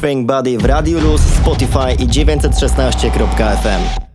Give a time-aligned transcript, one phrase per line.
[0.00, 4.09] Think Body w Radio Luz, Spotify i 916.fm.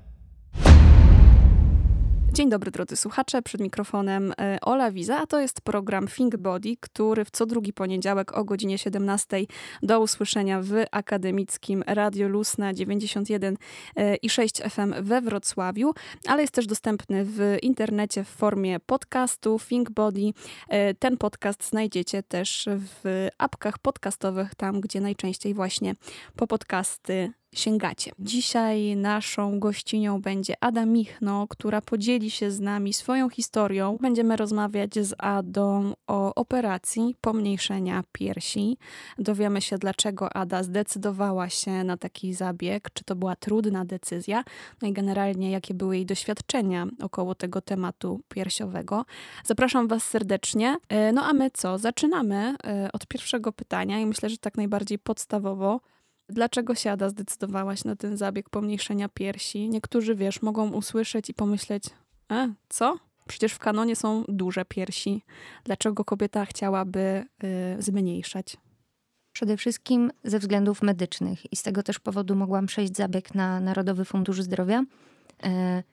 [2.35, 6.75] Dzień dobry drodzy słuchacze, przed mikrofonem e, Ola Wiza, a to jest program Think Body,
[6.79, 9.37] który w co drugi poniedziałek o godzinie 17
[9.83, 13.57] do usłyszenia w akademickim Radio Luz na 91
[13.95, 15.93] e, i 6 FM we Wrocławiu,
[16.27, 20.31] ale jest też dostępny w internecie w formie podcastu Think Body.
[20.69, 25.95] E, ten podcast znajdziecie też w apkach podcastowych, tam gdzie najczęściej właśnie
[26.35, 28.11] po podcasty sięgacie.
[28.19, 33.97] Dzisiaj naszą gościnią będzie Ada Michno, która podzieli się z nami swoją historią.
[34.01, 38.77] Będziemy rozmawiać z Adą o operacji pomniejszenia piersi.
[39.19, 44.43] Dowiemy się, dlaczego Ada zdecydowała się na taki zabieg, czy to była trudna decyzja,
[44.81, 49.05] no i generalnie jakie były jej doświadczenia około tego tematu piersiowego.
[49.43, 50.77] Zapraszam Was serdecznie.
[50.89, 51.77] E, no a my co?
[51.77, 55.79] Zaczynamy e, od pierwszego pytania i myślę, że tak najbardziej podstawowo.
[56.29, 59.69] Dlaczego siada zdecydowałaś na ten zabieg pomniejszenia piersi?
[59.69, 61.83] Niektórzy, wiesz, mogą usłyszeć i pomyśleć,
[62.31, 62.97] e, co?
[63.27, 65.23] Przecież w kanonie są duże piersi.
[65.63, 67.25] Dlaczego kobieta chciałaby
[67.77, 68.57] y, zmniejszać?
[69.31, 74.05] Przede wszystkim ze względów medycznych i z tego też powodu mogłam przejść zabieg na Narodowy
[74.05, 74.83] Fundusz Zdrowia,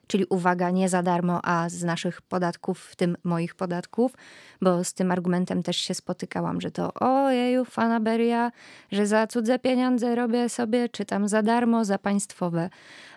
[0.06, 4.12] czyli uwaga, nie za darmo, a z naszych podatków, w tym moich podatków,
[4.60, 8.52] bo z tym argumentem też się spotykałam, że to ojeju, fanaberia,
[8.92, 12.70] że za cudze pieniądze robię sobie, czy tam za darmo, za państwowe.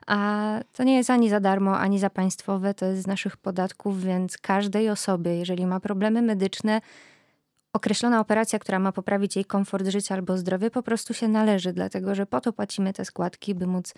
[0.07, 4.03] A to nie jest ani za darmo, ani za państwowe, to jest z naszych podatków,
[4.03, 6.81] więc każdej osobie, jeżeli ma problemy medyczne,
[7.75, 12.15] określona operacja, która ma poprawić jej komfort życia albo zdrowie, po prostu się należy, dlatego
[12.15, 13.93] że po to płacimy te składki, by móc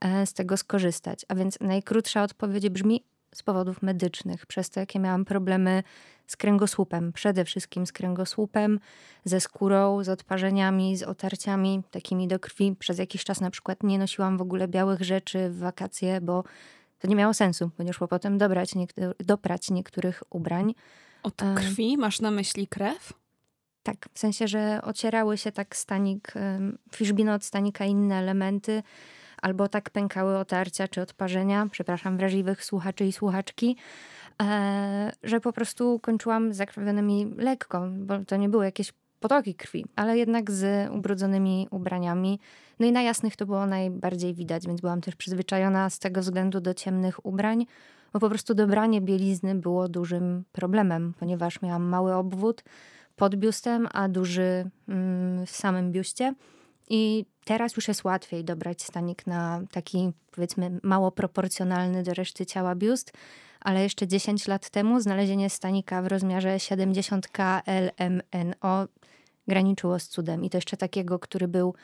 [0.00, 1.24] e, z tego skorzystać.
[1.28, 5.82] A więc najkrótsza odpowiedź brzmi z powodów medycznych, przez to, jakie miałam problemy
[6.26, 8.80] z kręgosłupem, przede wszystkim z kręgosłupem,
[9.24, 12.76] ze skórą, z odparzeniami, z otarciami takimi do krwi.
[12.78, 16.44] Przez jakiś czas na przykład nie nosiłam w ogóle białych rzeczy w wakacje, bo
[16.98, 18.72] to nie miało sensu, bo nie szło potem dobrać
[19.18, 20.74] doprać niektórych ubrań.
[21.22, 23.12] Od krwi masz na myśli krew?
[23.82, 26.32] Tak, w sensie, że ocierały się tak stanik,
[26.94, 28.82] fiszbino od stanika inne elementy,
[29.42, 33.76] albo tak pękały otarcia czy odparzenia, przepraszam, wrażliwych słuchaczy i słuchaczki,
[34.42, 40.18] e, że po prostu kończyłam zakrwawionymi lekko, bo to nie były jakieś potoki krwi, ale
[40.18, 42.40] jednak z ubrudzonymi ubraniami.
[42.78, 46.60] No i na jasnych to było najbardziej widać, więc byłam też przyzwyczajona z tego względu
[46.60, 47.66] do ciemnych ubrań,
[48.12, 52.64] bo po prostu dobranie bielizny było dużym problemem, ponieważ miałam mały obwód,
[53.16, 56.34] pod biustem, a duży mm, w samym biuście.
[56.88, 62.74] I teraz już jest łatwiej dobrać stanik na taki, powiedzmy, mało proporcjonalny do reszty ciała
[62.74, 63.12] biust,
[63.60, 68.88] ale jeszcze 10 lat temu znalezienie stanika w rozmiarze 70K LMNO
[69.48, 70.44] graniczyło z cudem.
[70.44, 71.74] I to jeszcze takiego, który był,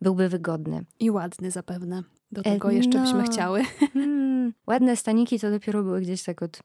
[0.00, 0.84] byłby wygodny.
[1.00, 2.02] I ładny zapewne.
[2.32, 3.04] Do tego e, jeszcze no.
[3.04, 3.62] byśmy chciały.
[3.92, 6.62] Hmm, ładne staniki to dopiero były gdzieś tak od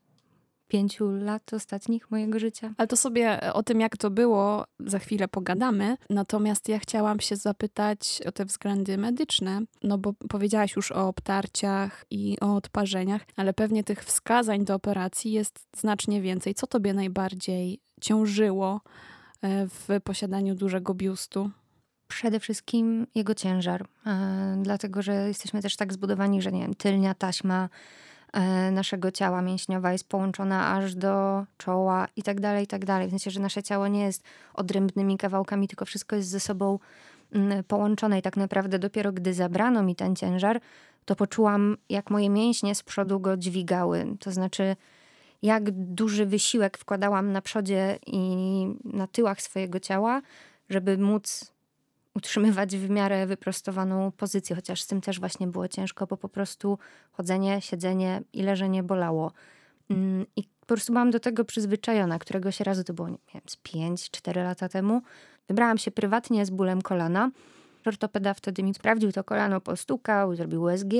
[0.67, 2.73] pięciu lat ostatnich mojego życia.
[2.77, 5.97] Ale to sobie e, o tym, jak to było, za chwilę pogadamy.
[6.09, 12.05] Natomiast ja chciałam się zapytać o te względy medyczne, no bo powiedziałaś już o obtarciach
[12.11, 16.55] i o odparzeniach, ale pewnie tych wskazań do operacji jest znacznie więcej.
[16.55, 18.81] Co tobie najbardziej ciążyło
[19.41, 21.51] e, w posiadaniu dużego biustu?
[22.07, 27.13] Przede wszystkim jego ciężar, e, dlatego że jesteśmy też tak zbudowani, że nie wiem, tylnia
[27.13, 27.69] taśma
[28.71, 33.07] naszego ciała mięśniowa jest połączona aż do czoła i tak dalej, i tak dalej.
[33.07, 36.79] W sensie, że nasze ciało nie jest odrębnymi kawałkami, tylko wszystko jest ze sobą
[37.31, 40.61] mm, połączone i tak naprawdę dopiero gdy zabrano mi ten ciężar,
[41.05, 44.05] to poczułam, jak moje mięśnie z przodu go dźwigały.
[44.19, 44.75] To znaczy,
[45.41, 48.21] jak duży wysiłek wkładałam na przodzie i
[48.83, 50.21] na tyłach swojego ciała,
[50.69, 51.51] żeby móc
[52.17, 56.77] utrzymywać w miarę wyprostowaną pozycję, chociaż z tym też właśnie było ciężko, bo po prostu
[57.11, 59.31] chodzenie, siedzenie i leżenie bolało.
[59.89, 62.19] Mm, I po prostu byłam do tego przyzwyczajona.
[62.19, 65.01] Któregoś razu, to było nie wiem, z 5-4 lata temu,
[65.47, 67.31] wybrałam się prywatnie z bólem kolana.
[67.85, 70.93] Ortopeda wtedy mi sprawdził to kolano, postukał, zrobił USG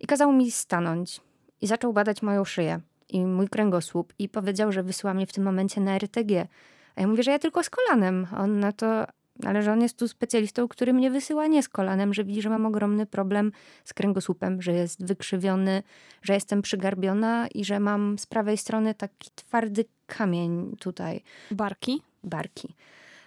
[0.00, 1.20] i kazał mi stanąć.
[1.60, 5.44] I zaczął badać moją szyję i mój kręgosłup i powiedział, że wysyła mnie w tym
[5.44, 6.46] momencie na RTG.
[6.96, 8.26] A ja mówię, że ja tylko z kolanem.
[8.36, 9.06] On na to,
[9.42, 12.50] ale że on jest tu specjalistą, który mnie wysyła nie z kolanem, że widzi, że
[12.50, 13.52] mam ogromny problem
[13.84, 15.82] z kręgosłupem, że jest wykrzywiony,
[16.22, 21.22] że jestem przygarbiona i że mam z prawej strony taki twardy kamień tutaj.
[21.50, 22.02] Barki?
[22.24, 22.74] Barki.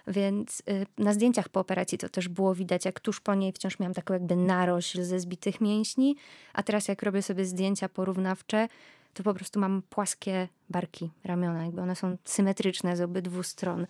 [0.06, 3.78] Więc y, na zdjęciach po operacji to też było widać, jak tuż po niej wciąż
[3.78, 6.16] miałam taką jakby narośl ze zbitych mięśni,
[6.52, 8.68] a teraz jak robię sobie zdjęcia porównawcze,
[9.18, 13.86] to po prostu mam płaskie barki, ramiona, jakby one są symetryczne z obydwu stron.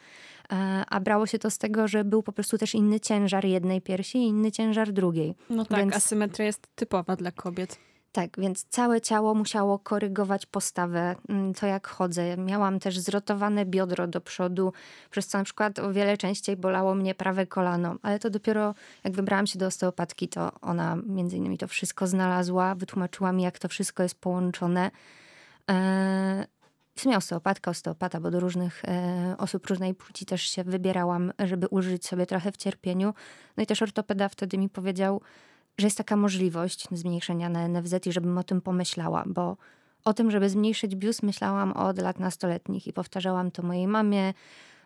[0.53, 3.81] E, a brało się to z tego, że był po prostu też inny ciężar jednej
[3.81, 5.35] piersi i inny ciężar drugiej.
[5.51, 7.79] No tak, Więc- asymetria jest typowa dla kobiet.
[8.19, 12.37] Tak, więc całe ciało musiało korygować postawę, mm, to jak chodzę.
[12.37, 14.73] Miałam też zrotowane biodro do przodu,
[15.11, 17.97] przez co na przykład o wiele częściej bolało mnie prawe kolano.
[18.03, 18.75] Ale to dopiero
[19.05, 23.59] jak wybrałam się do osteopatki, to ona między innymi to wszystko znalazła, wytłumaczyła mi, jak
[23.59, 24.91] to wszystko jest połączone.
[25.69, 26.45] Eee,
[26.95, 31.69] W sumie osteopatka, osteopata, bo do różnych e, osób różnej płci też się wybierałam, żeby
[31.69, 33.15] użyć sobie trochę w cierpieniu.
[33.57, 35.21] No i też ortopeda wtedy mi powiedział,
[35.79, 39.57] że jest taka możliwość zmniejszenia na NFZ i żebym o tym pomyślała, bo
[40.05, 44.35] o tym, żeby zmniejszyć biust, myślałam od lat nastoletnich i powtarzałam to mojej mamie,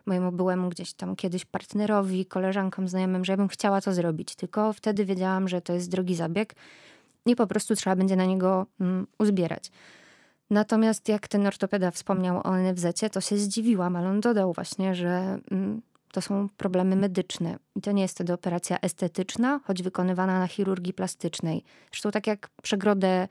[0.05, 4.35] mojemu byłemu gdzieś tam kiedyś partnerowi, koleżankom, znajomym, że ja bym chciała to zrobić.
[4.35, 6.55] Tylko wtedy wiedziałam, że to jest drogi zabieg
[7.25, 9.71] i po prostu trzeba będzie na niego mm, uzbierać.
[10.49, 15.39] Natomiast jak ten ortopeda wspomniał o NFZ, to się zdziwiłam, ale on dodał właśnie, że
[15.51, 15.81] mm,
[16.13, 17.57] to są problemy medyczne.
[17.75, 21.63] I to nie jest wtedy operacja estetyczna, choć wykonywana na chirurgii plastycznej.
[21.91, 23.27] Zresztą tak jak przegrodę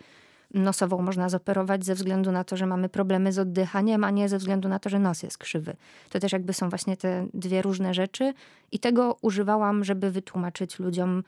[0.54, 4.38] nosową można zoperować ze względu na to, że mamy problemy z oddychaniem, a nie ze
[4.38, 5.76] względu na to, że nos jest krzywy.
[6.10, 8.34] To też jakby są właśnie te dwie różne rzeczy
[8.72, 11.22] i tego używałam, żeby wytłumaczyć ludziom,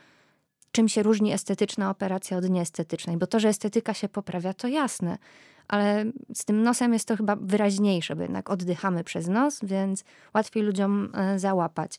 [0.74, 3.16] czym się różni estetyczna operacja od nieestetycznej.
[3.16, 5.18] Bo to, że estetyka się poprawia, to jasne,
[5.68, 6.04] ale
[6.34, 10.04] z tym nosem jest to chyba wyraźniejsze, bo jednak oddychamy przez nos, więc
[10.34, 11.98] łatwiej ludziom e, załapać.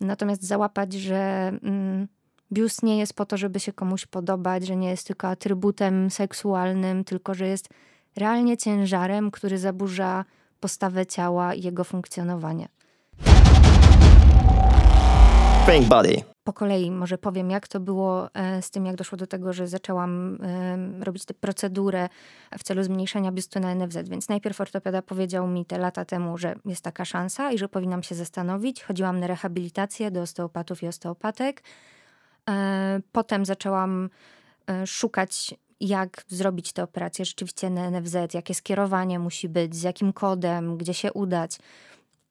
[0.00, 2.08] Natomiast załapać, że mm,
[2.52, 7.04] biust nie jest po to, żeby się komuś podobać, że nie jest tylko atrybutem seksualnym,
[7.04, 7.68] tylko że jest
[8.16, 10.24] realnie ciężarem, który zaburza
[10.60, 12.68] postawę ciała i jego funkcjonowanie.
[15.66, 16.35] Pink Body.
[16.46, 19.68] Po kolei może powiem, jak to było e, z tym, jak doszło do tego, że
[19.68, 22.08] zaczęłam em, robić tę procedurę
[22.58, 24.08] w celu zmniejszenia biustu na NFZ.
[24.08, 28.02] Więc najpierw ortopeda powiedział mi te lata temu, że jest taka szansa i że powinnam
[28.02, 28.82] się zastanowić.
[28.82, 31.62] Chodziłam na rehabilitację do osteopatów i osteopatek.
[32.50, 34.10] E, Potem zaczęłam
[34.66, 40.12] e, szukać, jak zrobić tę operację rzeczywiście na NFZ, jakie skierowanie musi być, z jakim
[40.12, 41.58] kodem, gdzie się udać.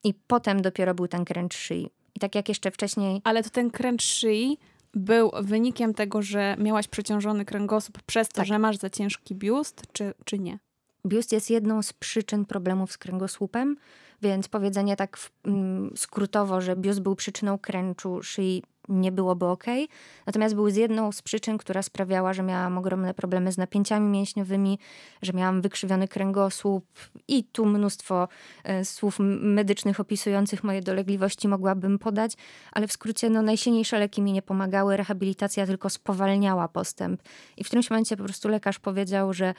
[0.03, 1.89] I potem dopiero był ten kręcz szyi.
[2.15, 4.57] I tak jak jeszcze wcześniej Ale to ten kręcz szyi
[4.94, 8.45] był wynikiem tego, że miałaś przeciążony kręgosłup przez to, Tak.
[8.45, 10.59] że masz za ciężki biust, czy, czy nie?
[11.06, 13.77] Biust jest jedną z przyczyn problemów z kręgosłupem,
[14.21, 19.63] więc powiedzenie tak w, mm, skrótowo, że biust był przyczyną kręczu szyi nie byłoby ok.
[20.25, 24.79] Natomiast był z jedną z przyczyn, która sprawiała, że miałam ogromne problemy z napięciami mięśniowymi,
[25.21, 26.85] że miałam wykrzywiony kręgosłup
[27.27, 28.27] i tu mnóstwo
[28.63, 32.33] e, słów medycznych opisujących moje dolegliwości mogłabym podać,
[32.71, 37.21] ale w skrócie no, najsilniejsze leki mi nie pomagały, rehabilitacja tylko spowalniała postęp.
[37.57, 39.53] I w którymś momencie po prostu lekarz powiedział, że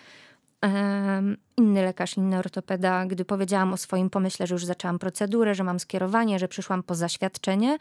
[1.56, 5.80] inny lekarz, inny ortopeda, gdy powiedziałam o swoim pomyśle, że już zaczęłam procedurę, że mam
[5.80, 7.78] skierowanie, że przyszłam po zaświadczenie,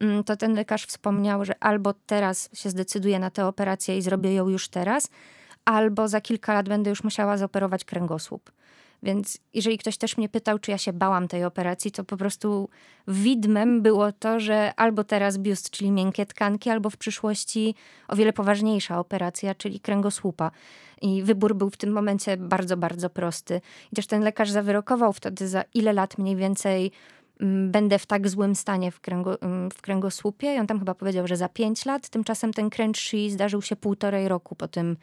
[0.00, 4.34] mm, to ten lekarz wspomniał, że albo teraz się zdecyduję na tę operację i zrobię
[4.34, 5.08] ją już teraz,
[5.64, 8.52] albo za kilka lat będę już musiała zoperować kręgosłup.
[9.02, 12.68] Więc jeżeli ktoś też mnie pytał, czy ja się bałam tej operacji, to po prostu
[13.08, 17.74] widmem było to, że albo teraz biust, czyli miękkie tkanki, albo w przyszłości
[18.08, 20.50] o wiele poważniejsza operacja, czyli kręgosłupa.
[21.02, 23.60] I wybór był w tym momencie bardzo, bardzo prosty.
[23.92, 26.92] I też ten lekarz zawyrokował wtedy, za ile lat mniej więcej
[27.68, 30.54] będę w tak złym stanie w, kręgo, mm, w kręgosłupie.
[30.54, 32.08] I on tam chyba powiedział, że za pięć lat.
[32.08, 34.96] Tymczasem ten kręcz szyi zdarzył się półtorej roku po tym,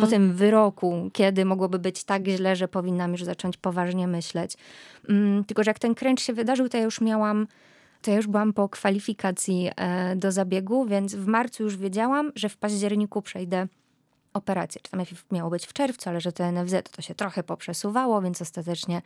[0.00, 4.56] po tym wyroku, kiedy mogłoby być tak źle, że powinnam już zacząć poważnie myśleć.
[5.08, 7.46] Mm, Tylko, że jak ten kręcz się wydarzył, to ja już miałam
[8.02, 12.48] to ja już byłam po kwalifikacji e, do zabiegu, więc w marcu już wiedziałam, że
[12.48, 13.66] w październiku przejdę
[14.32, 14.80] operację.
[14.84, 15.00] Czy tam
[15.32, 19.02] miało być w czerwcu, ale że to NFZ to się trochę poprzesuwało, więc ostatecznie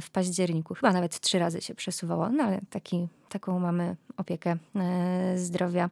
[0.00, 5.38] w październiku, chyba nawet trzy razy się przesuwało, no ale taki, taką mamy opiekę e,
[5.38, 5.90] zdrowia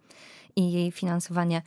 [0.57, 1.63] i jej finansowanie.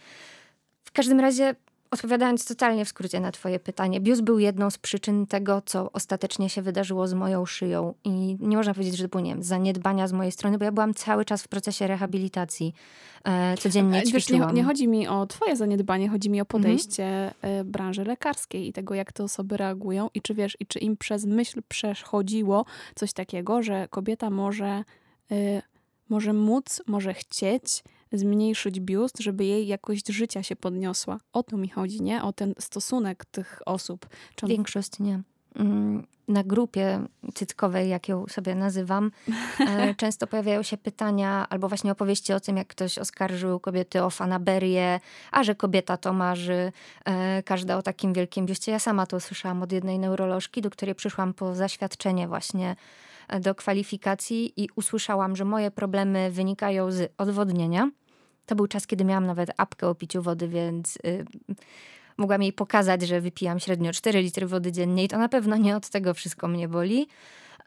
[0.84, 1.56] W każdym razie,
[1.92, 6.50] odpowiadając totalnie w skrócie na Twoje pytanie, biust był jedną z przyczyn tego, co ostatecznie
[6.50, 7.94] się wydarzyło z moją szyją.
[8.04, 10.72] I nie można powiedzieć, że to były nie wiem, zaniedbania z mojej strony, bo ja
[10.72, 12.74] byłam cały czas w procesie rehabilitacji.
[13.24, 14.56] E, codziennie Wiesz, nie, ćwiczyłam.
[14.56, 18.96] nie chodzi mi o twoje zaniedbanie, chodzi mi o podejście e, branży lekarskiej i tego,
[18.96, 22.66] jak te osoby reagują i czy wiesz, i czy im przez myśl przechodziło
[22.96, 24.84] coś takiego, że kobieta może,
[25.32, 25.62] e,
[26.10, 31.20] może móc, może chcieć zmniejszyć biust, żeby jej jakość życia się podniosła.
[31.34, 32.24] O to mi chodzi, nie?
[32.24, 34.08] O ten stosunek tych osób.
[34.44, 35.22] On Większość nie.
[35.56, 37.02] mm, na grupie
[37.34, 39.12] cyckowej, jak ją sobie nazywam,
[39.60, 44.10] e, często pojawiają się pytania albo właśnie opowieści o tym, jak ktoś oskarżył kobiety o
[44.10, 45.00] fanaberię,
[45.32, 46.72] a że kobieta to marzy,
[47.06, 48.72] e, każda o takim wielkim biuście.
[48.72, 52.76] Ja sama to usłyszałam od jednej neurolożki, do której przyszłam po zaświadczenie właśnie
[53.40, 57.90] do kwalifikacji i usłyszałam, że moje problemy wynikają z odwodnienia.
[58.46, 60.98] To był czas, kiedy miałam nawet apkę o piciu wody, więc...
[61.06, 61.26] Y,
[62.18, 65.76] mogłam jej pokazać, że wypijam średnio 4 litry wody dziennie i to na pewno nie
[65.76, 67.08] od tego wszystko mnie boli.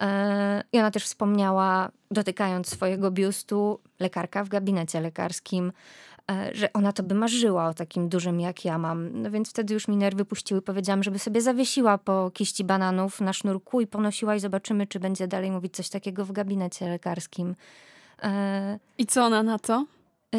[0.00, 5.72] E, I ona też wspomniała, dotykając swojego biustu, lekarka w gabinecie lekarskim,
[6.52, 9.22] że ona to by marzyła o takim dużym jak ja mam.
[9.22, 10.62] No więc wtedy już mi nerwy puściły.
[10.62, 15.28] Powiedziałam, żeby sobie zawiesiła po kiści bananów na sznurku i ponosiła i zobaczymy, czy będzie
[15.28, 17.54] dalej mówić coś takiego w gabinecie lekarskim.
[18.22, 19.86] E, I co ona na to?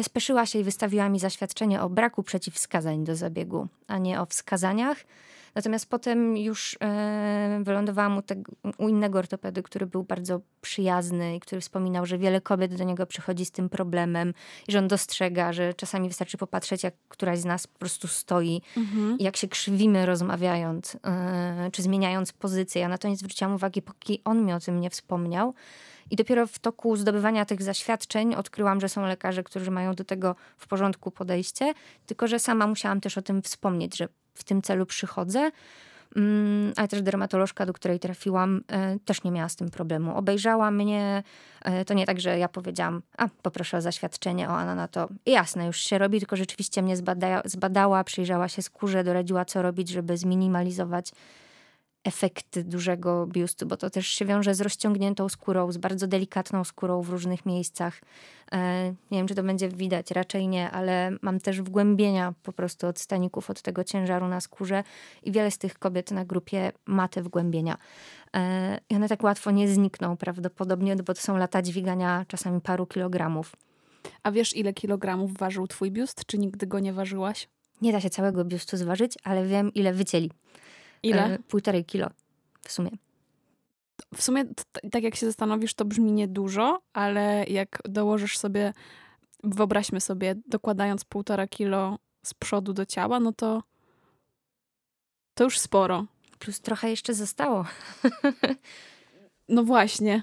[0.02, 4.98] Speszyła się i wystawiła mi zaświadczenie o braku przeciwwskazań do zabiegu, a nie o wskazaniach.
[5.54, 8.42] Natomiast potem już e, wylądowałam u, te,
[8.78, 13.06] u, innego ortopedy, który był bardzo przyjazny i który wspominał, że wiele kobiet do niego
[13.06, 14.34] przychodzi z tym problemem
[14.68, 18.62] i że on dostrzega, że czasami wystarczy popatrzeć, jak któraś z nas po prostu stoi
[18.76, 19.16] mhm.
[19.20, 22.82] jak się krzywimy rozmawiając, e, czy zmieniając pozycję.
[22.82, 25.54] Ja na to nie zwróciłam uwagi, póki on mi o tym nie wspomniał.
[26.10, 30.36] I dopiero w toku zdobywania tych zaświadczeń odkryłam, że są lekarze, którzy mają do tego
[30.56, 31.74] w porządku podejście,
[32.06, 34.08] tylko że sama musiałam też o tym wspomnieć, że
[34.40, 35.50] w tym celu przychodzę.
[36.16, 40.16] Mm, ale też dermatolożka, do której trafiłam, e, też nie miała z tym problemu.
[40.16, 41.22] Obejrzała mnie,
[41.62, 45.08] e, to nie tak, że ja powiedziałam, a poproszę o zaświadczenie, o Anna na to
[45.26, 49.88] jasne, już się robi, tylko rzeczywiście mnie zbada, zbadała, przyjrzała się skórze, doradziła co robić,
[49.88, 51.12] żeby zminimalizować
[52.04, 57.02] efekty dużego biustu, bo to też się wiąże z rozciągniętą skórą, z bardzo delikatną skórą
[57.02, 58.00] w różnych miejscach.
[58.52, 62.86] E, nie wiem, czy to będzie widać, raczej nie, ale mam też wgłębienia po prostu
[62.86, 64.84] od staników, od tego ciężaru na skórze
[65.22, 67.78] i wiele z tych kobiet na grupie ma te wgłębienia.
[68.36, 72.86] E, I one tak łatwo nie znikną prawdopodobnie, bo to są lata dźwigania czasami paru
[72.86, 73.56] kilogramów.
[74.22, 77.48] A wiesz, ile kilogramów ważył twój biust, czy nigdy go nie ważyłaś?
[77.82, 80.30] Nie da się całego biustu zważyć, ale wiem, ile wycięli.
[81.02, 81.24] Ile?
[81.24, 82.10] E, półtorej kilo
[82.62, 82.90] w sumie.
[84.14, 84.44] W sumie,
[84.90, 88.72] tak jak się zastanowisz, to brzmi niedużo, ale jak dołożysz sobie,
[89.44, 93.62] wyobraźmy sobie, dokładając półtora kilo z przodu do ciała, no to
[95.34, 96.06] to już sporo.
[96.38, 97.64] Plus trochę jeszcze zostało.
[99.52, 100.22] No właśnie.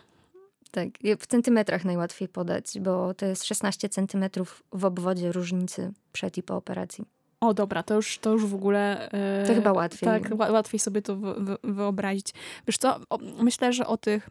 [0.71, 0.87] Tak,
[1.19, 6.55] w centymetrach najłatwiej podać, bo to jest 16 centymetrów w obwodzie różnicy przed i po
[6.55, 7.05] operacji.
[7.41, 9.09] O dobra, to już, to już w ogóle...
[9.41, 10.09] Yy, to chyba łatwiej.
[10.09, 11.17] Tak, łatwiej sobie to
[11.63, 12.33] wyobrazić.
[12.67, 14.29] Wiesz co, o, myślę, że o tych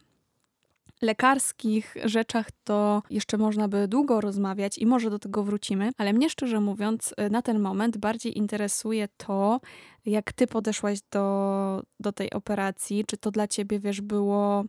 [1.02, 6.30] lekarskich rzeczach to jeszcze można by długo rozmawiać i może do tego wrócimy, ale mnie
[6.30, 9.60] szczerze mówiąc e, na ten moment bardziej interesuje to,
[10.06, 14.64] jak ty podeszłaś do, do tej operacji, czy to dla ciebie, wiesz, było...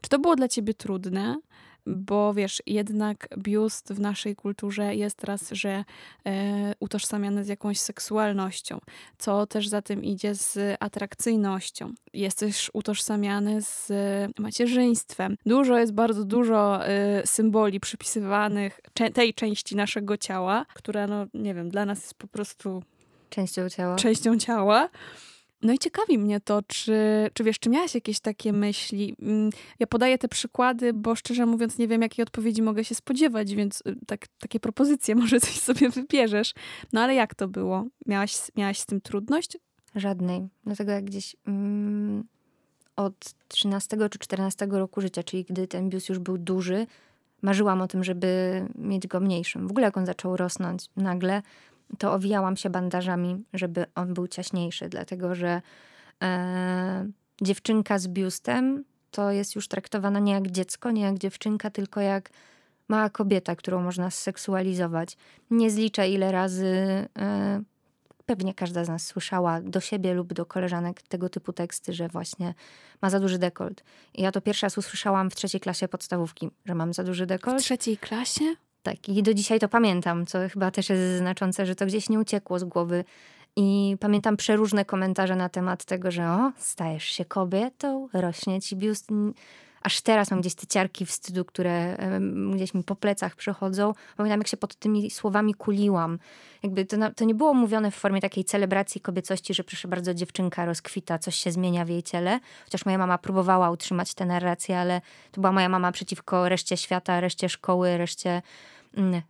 [0.00, 1.36] Czy to było dla ciebie trudne?
[1.86, 5.84] Bo wiesz, jednak biust w naszej kulturze jest raz, że
[6.26, 8.78] e, utożsamiany z jakąś seksualnością,
[9.18, 11.92] co też za tym idzie z atrakcyjnością.
[12.12, 13.92] Jest też utożsamiany z
[14.38, 15.36] macierzyństwem.
[15.46, 21.54] Dużo jest, bardzo dużo e, symboli przypisywanych cze tej części naszego ciała, która, no nie
[21.54, 22.82] wiem, dla nas jest po prostu
[23.30, 23.96] częścią ciała.
[23.96, 24.88] Częścią ciała.
[25.62, 26.96] No i ciekawi mnie to, czy,
[27.34, 29.16] czy wiesz, czy miałaś jakieś takie myśli?
[29.22, 33.54] Mm, ja podaję te przykłady, bo szczerze mówiąc nie wiem, jakiej odpowiedzi mogę się spodziewać,
[33.54, 36.54] więc y, tak, takie propozycje może coś sobie wybierzesz.
[36.92, 37.84] No ale jak to było?
[38.06, 39.58] Miałaś, miałaś z tym trudność?
[39.94, 40.48] Żadnej.
[40.64, 42.24] Dlatego jak gdzieś mm,
[42.96, 46.86] od 13 czy 14 roku życia, czyli gdy ten bius już był duży,
[47.42, 48.28] marzyłam o tym, żeby
[48.74, 49.68] mieć go mniejszym.
[49.68, 51.42] W ogóle jak on zaczął rosnąć nagle,
[51.98, 55.62] to owijałam się bandażami, żeby on był ciaśniejszy, dlatego że
[56.22, 57.06] e,
[57.42, 62.30] dziewczynka z biustem to jest już traktowana nie jak dziecko, nie jak dziewczynka, tylko jak
[62.88, 65.16] mała kobieta, którą można seksualizować.
[65.50, 66.66] Nie zliczę ile razy,
[67.18, 67.62] e,
[68.26, 72.54] pewnie każda z nas słyszała do siebie lub do koleżanek tego typu teksty, że właśnie
[73.02, 73.84] ma za duży dekolt.
[74.14, 77.62] I ja to pierwszy raz usłyszałam w trzeciej klasie podstawówki, że mam za duży dekolt.
[77.62, 78.44] W trzeciej klasie?
[78.86, 82.18] Tak, i do dzisiaj to pamiętam, co chyba też jest znaczące, że to gdzieś nie
[82.18, 83.04] uciekło z głowy.
[83.56, 89.08] I pamiętam przeróżne komentarze na temat tego, że o, stajesz się kobietą, rośnie ci biust.
[89.82, 91.96] Aż teraz mam gdzieś te ciarki wstydu, które
[92.54, 93.92] gdzieś mi po plecach przechodzą.
[94.16, 96.18] Pamiętam, jak się pod tymi słowami kuliłam.
[96.62, 100.64] Jakby to, to nie było mówione w formie takiej celebracji kobiecości, że proszę bardzo, dziewczynka
[100.64, 102.40] rozkwita, coś się zmienia w jej ciele.
[102.64, 105.00] Chociaż moja mama próbowała utrzymać tę narrację, ale
[105.32, 108.42] to była moja mama przeciwko reszcie świata, reszcie szkoły, reszcie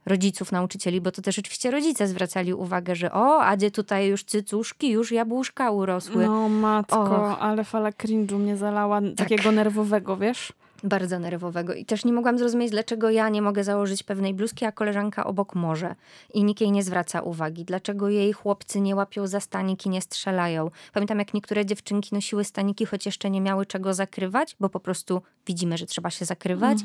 [0.06, 4.90] rodziców, nauczycieli, bo to też oczywiście rodzice zwracali uwagę, że o, Adzie tutaj już cycuszki,
[4.90, 6.26] już jabłuszka urosły.
[6.26, 7.38] No matko, Och.
[7.40, 10.52] ale fala cringe'u mnie zalała, takiego nerwowego, wiesz?
[10.85, 11.75] Bardzo nerwowego.
[11.75, 15.54] I też nie mogłam zrozumieć, dlaczego ja nie mogę założyć pewnej bluzki, a koleżanka obok
[15.54, 15.95] może.
[16.35, 17.64] I nikt jej nie zwraca uwagi.
[17.64, 20.71] Dlaczego jej chłopcy nie łapią za stanik i nie strzelają.
[20.92, 25.23] Pamiętam, jak niektóre dziewczynki nosiły staniki, choć jeszcze nie miały czego zakrywać, bo po prostu
[25.47, 26.78] widzimy, że trzeba się zakrywać.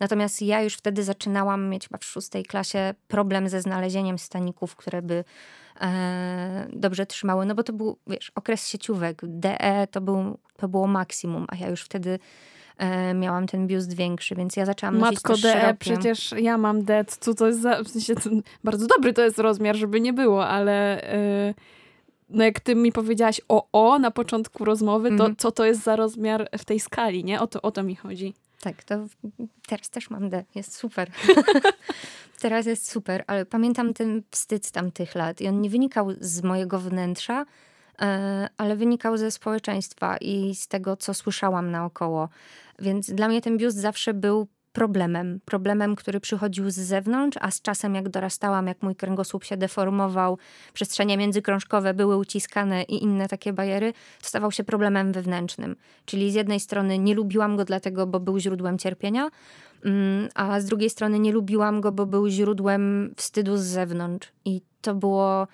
[0.00, 5.02] Natomiast ja już wtedy zaczynałam mieć chyba w szóstej klasie problem ze znalezieniem staników, które
[5.02, 5.24] by
[5.80, 7.46] e, dobrze trzymały.
[7.46, 9.22] No bo to był, wiesz, okres sieciówek.
[9.22, 12.18] DE to, był, to było maksimum, a ja już wtedy
[12.78, 15.76] e, miałam ten biust większy, więc ja zaczęłam nosić Matko też DE, szerokie.
[15.78, 18.30] przecież ja mam D, co to jest za, w sensie to,
[18.64, 21.02] bardzo dobry to jest rozmiar, żeby nie było, ale
[21.48, 21.54] yy,
[22.28, 25.36] no jak ty mi powiedziałaś o O na początku rozmowy, to Mhm.
[25.36, 27.40] co to jest za rozmiar w tej skali, nie?
[27.40, 28.34] O to, o to mi chodzi.
[28.60, 28.94] Tak, to
[29.68, 30.44] teraz też mam D.
[30.54, 31.10] Jest super.
[32.40, 36.42] teraz jest super, ale pamiętam ten wstyd z tamtych lat i on nie wynikał z
[36.42, 37.46] mojego wnętrza, e,
[38.56, 42.28] ale wynikał ze społeczeństwa i z tego, co słyszałam naokoło.
[42.78, 45.40] Więc dla mnie ten biust zawsze był problemem.
[45.44, 50.38] Problemem, który przychodził z zewnątrz, a z czasem jak dorastałam, jak mój kręgosłup się deformował,
[50.72, 55.76] przestrzenie międzykrążkowe były uciskane i inne takie bajery, stawał się problemem wewnętrznym.
[56.04, 59.28] Czyli z jednej strony nie lubiłam go dlatego, bo był źródłem cierpienia,
[59.84, 64.32] mm, a z drugiej strony nie lubiłam go, bo był źródłem wstydu z zewnątrz.
[64.44, 65.46] I to było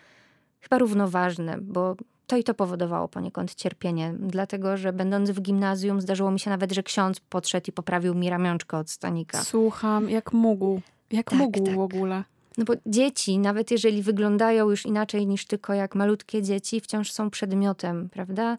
[0.60, 6.30] chyba równoważne, bo to i to powodowało poniekąd cierpienie, dlatego że będąc w gimnazjum zdarzyło
[6.30, 9.44] mi się nawet, że ksiądz podszedł i poprawił mi ramionczkę od stanika.
[9.44, 10.80] Słucham, jak mógł.
[11.10, 11.74] Jak Tak, mógł tak.
[11.74, 12.24] w ogóle.
[12.58, 17.30] No bo dzieci, nawet jeżeli wyglądają już inaczej niż tylko jak malutkie dzieci, wciąż są
[17.30, 18.58] przedmiotem, prawda?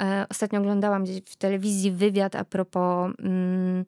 [0.00, 3.84] E, ostatnio oglądałam gdzieś w telewizji wywiad a propos mm,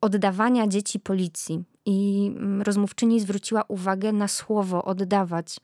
[0.00, 1.64] oddawania dzieci policji.
[1.86, 5.60] I mm, rozmówczyni zwróciła uwagę na słowo oddawać.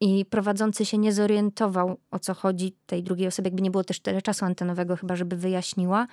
[0.00, 4.00] I prowadzący się nie zorientował, o co chodzi tej drugiej osobie, jakby nie było też
[4.00, 6.06] tyle czasu antenowego, chyba żeby wyjaśniła.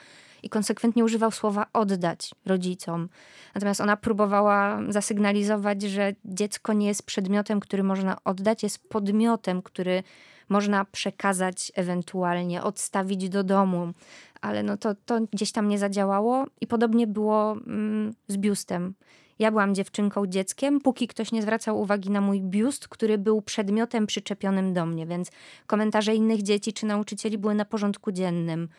[0.44, 3.10] I konsekwentnie używał słowa oddać rodzicom.
[3.56, 10.04] Natomiast ona próbowała zasygnalizować, że dziecko nie jest przedmiotem, który można oddać, jest podmiotem, który
[10.50, 13.94] można przekazać ewentualnie, odstawić do domu.
[14.42, 18.94] Ale no to, to gdzieś tam nie zadziałało i podobnie było mm, z biustem.
[19.40, 24.08] Ja byłam dziewczynką, dzieckiem, póki ktoś nie zwracał uwagi na mój biust, który był przedmiotem
[24.08, 25.32] przyczepionym do mnie, więc
[25.68, 28.70] komentarze innych dzieci czy nauczycieli były na porządku dziennym.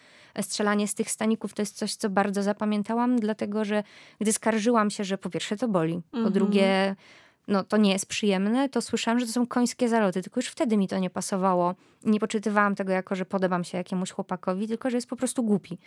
[0.40, 3.82] Strzelanie z tych staników to jest coś, co bardzo zapamiętałam, dlatego że
[4.20, 6.32] gdy skarżyłam się, że po pierwsze to boli, po Mhm.
[6.34, 6.96] drugie
[7.48, 10.76] no, to nie jest przyjemne, to słyszałam, że to są końskie zaloty, tylko już wtedy
[10.76, 11.74] mi to nie pasowało.
[12.04, 15.78] Nie poczytywałam tego jako, że podobam się jakiemuś chłopakowi, tylko że jest po prostu głupi.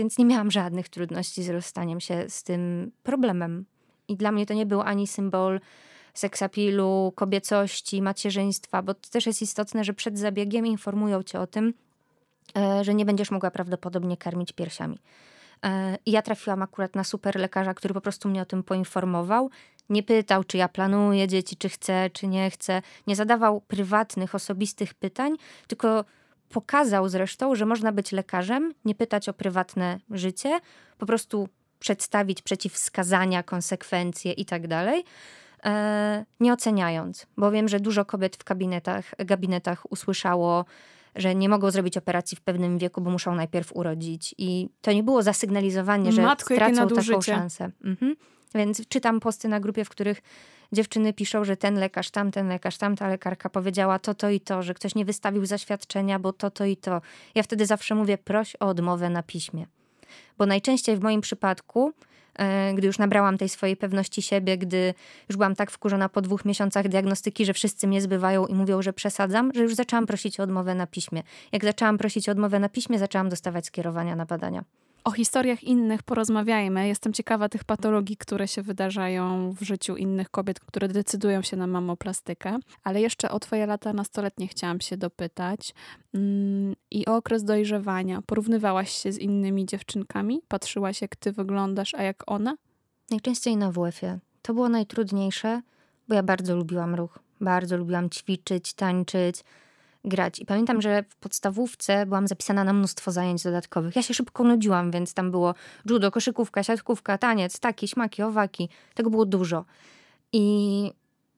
[0.00, 3.64] Więc nie miałam żadnych trudności z rozstaniem się z tym problemem.
[4.08, 5.60] I dla mnie to nie był ani symbol
[6.14, 11.74] seksapilu, kobiecości, macierzyństwa, bo to też jest istotne, że przed zabiegiem informują cię o tym,
[12.56, 14.98] e, że nie będziesz mogła prawdopodobnie karmić piersiami.
[15.64, 19.50] E, I ja trafiłam akurat na super lekarza, który po prostu mnie o tym poinformował.
[19.88, 22.82] Nie pytał, czy ja planuję dzieci, czy chcę, czy nie chcę.
[23.06, 25.36] Nie zadawał prywatnych, osobistych pytań,
[25.66, 26.04] tylko
[26.50, 30.60] pokazał zresztą, że można być lekarzem, nie pytać o prywatne życie,
[30.98, 35.04] po prostu przedstawić przeciwwskazania, konsekwencje i tak dalej,
[35.64, 37.26] e, nie oceniając.
[37.36, 40.64] Bo wiem, że dużo kobiet w kabinetach, gabinetach usłyszało,
[41.16, 44.34] że nie mogą zrobić operacji w pewnym wieku, bo muszą najpierw urodzić.
[44.38, 47.70] I to nie było zasygnalizowanie, że Matko, stracą taką szansę.
[47.84, 48.16] Mhm.
[48.54, 50.22] Więc czytam posty na grupie, w których
[50.72, 54.74] dziewczyny piszą, że ten lekarz, tamten lekarz, tamta lekarka powiedziała to, to i to, że
[54.74, 57.00] ktoś nie wystawił zaświadczenia, bo to, to i to.
[57.34, 59.66] Ja wtedy zawsze mówię, proś o odmowę na piśmie.
[60.38, 61.92] Bo najczęściej w moim przypadku,
[62.34, 64.94] e, gdy już nabrałam tej swojej pewności siebie, gdy
[65.28, 68.92] już byłam tak wkurzona po dwóch miesiącach diagnostyki, że wszyscy mnie zbywają i mówią, że
[68.92, 71.22] przesadzam, że już zaczęłam prosić o odmowę na piśmie.
[71.52, 74.64] Jak zaczęłam prosić o odmowę na piśmie, zaczęłam dostawać skierowania na badania.
[75.04, 76.88] O historiach innych porozmawiajmy.
[76.88, 81.66] Jestem ciekawa tych patologii, które się wydarzają w życiu innych kobiet, które decydują się na
[81.66, 82.58] mamoplastykę.
[82.84, 85.74] Ale jeszcze o twoje lata nastoletnie chciałam się dopytać.
[86.14, 88.22] Mm, I o okres dojrzewania.
[88.22, 90.42] Porównywałaś się z innymi dziewczynkami?
[90.48, 92.56] Patrzyłaś, jak ty wyglądasz, a jak ona?
[93.10, 94.18] Najczęściej na WF-ie.
[94.42, 95.62] To było najtrudniejsze,
[96.08, 97.18] bo ja bardzo lubiłam ruch.
[97.40, 99.44] Bardzo lubiłam ćwiczyć, tańczyć,
[100.04, 100.38] grać.
[100.38, 103.96] I pamiętam, że w podstawówce byłam zapisana na mnóstwo zajęć dodatkowych.
[103.96, 105.54] Ja się szybko nudziłam, więc tam było
[105.90, 108.68] judo, koszykówka, siatkówka, taniec, taki, śmaki, owaki.
[108.94, 109.64] Tego było dużo.
[110.32, 110.92] I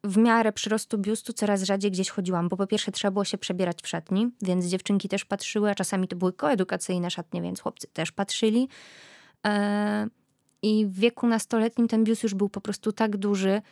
[0.05, 3.83] w miarę przyrostu biustu coraz rzadziej gdzieś chodziłam, bo po pierwsze trzeba było się przebierać
[3.83, 8.13] w szatni, więc dziewczynki też patrzyły, a czasami to były koedukacyjne szatnie, więc chłopcy też
[8.13, 8.69] patrzyli.
[9.47, 10.09] E,
[10.63, 13.63] I w wieku nastoletnim ten biust już był po prostu tak duży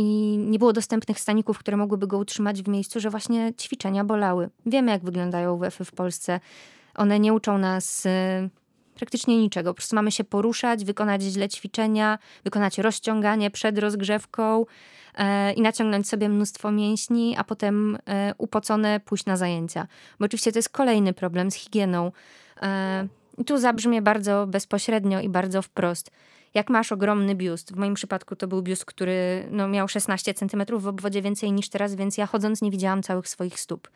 [0.00, 4.50] i nie było dostępnych staników, które mogłyby go utrzymać w miejscu, że właśnie ćwiczenia bolały.
[4.66, 6.40] Wiemy, jak wyglądają WF-y w Polsce.
[6.94, 8.10] One nie uczą nas y,
[8.94, 9.70] praktycznie niczego.
[9.70, 14.66] Po prostu mamy się poruszać, wykonać źle ćwiczenia, wykonać rozciąganie przed rozgrzewką
[15.14, 19.86] e, i naciągnąć sobie mnóstwo mięśni, a potem e, upocone pójść na zajęcia.
[20.18, 22.12] Bo oczywiście to jest kolejny problem z higieną.
[22.62, 23.06] E,
[23.46, 26.10] tu zabrzmie bardzo bezpośrednio i bardzo wprost.
[26.54, 30.62] Jak masz ogromny biust, w moim przypadku to był biust, który no, miał 16 cm
[30.78, 33.90] w obwodzie więcej niż teraz, więc ja chodząc nie widziałam całych swoich stóp.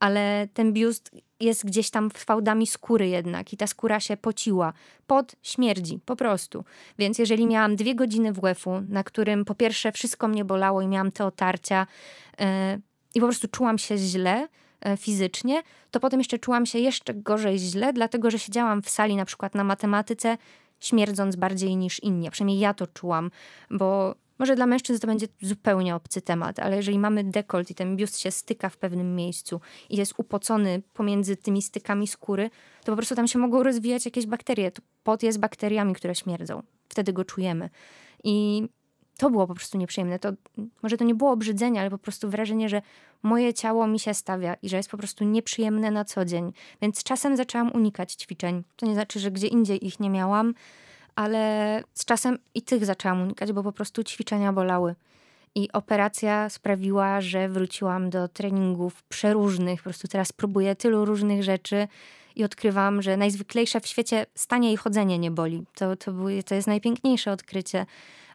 [0.00, 4.72] Ale ten biust jest gdzieś tam fałdami skóry jednak i ta skóra się pociła.
[5.06, 6.64] Pod śmierdzi, po prostu.
[6.98, 11.12] Więc jeżeli miałam dwie godziny WF-u, na którym po pierwsze wszystko mnie bolało i miałam
[11.12, 11.86] te otarcia
[12.38, 12.46] yy,
[13.14, 14.48] i po prostu czułam się źle,
[14.80, 19.16] E, fizycznie, to potem jeszcze czułam się jeszcze gorzej źle, dlatego że siedziałam w sali
[19.16, 20.38] na przykład na matematyce,
[20.80, 22.30] śmierdząc bardziej niż inni.
[22.30, 23.30] Przynajmniej ja to czułam,
[23.70, 27.96] bo może dla mężczyzn to będzie zupełnie obcy temat, ale jeżeli mamy dekolt i ten
[27.96, 29.60] biust się styka w pewnym miejscu
[29.90, 32.50] i jest upocony pomiędzy tymi stykami skóry,
[32.84, 34.72] to po prostu tam się mogą rozwijać jakieś bakterie.
[35.02, 36.62] Pot jest bakteriami, które śmierdzą.
[36.88, 37.70] Wtedy go czujemy.
[38.24, 38.68] I
[39.18, 40.18] to było po prostu nieprzyjemne.
[40.18, 40.32] To,
[40.82, 42.82] może to nie było obrzydzenie, ale po prostu wrażenie, że
[43.22, 46.52] moje ciało mi się stawia i że jest po prostu nieprzyjemne na co dzień.
[46.82, 48.62] Więc czasem zaczęłam unikać ćwiczeń.
[48.76, 50.54] To nie znaczy, że gdzie indziej ich nie miałam,
[51.16, 54.94] ale z czasem i tych zaczęłam unikać, bo po prostu ćwiczenia bolały.
[55.54, 59.80] I operacja sprawiła, że wróciłam do treningów przeróżnych.
[59.80, 61.88] Po prostu teraz próbuję tylu różnych rzeczy
[62.36, 65.64] i odkrywam, że najzwyklejsze w świecie stanie i chodzenie nie boli.
[65.74, 66.12] To, to,
[66.46, 67.86] to jest najpiękniejsze odkrycie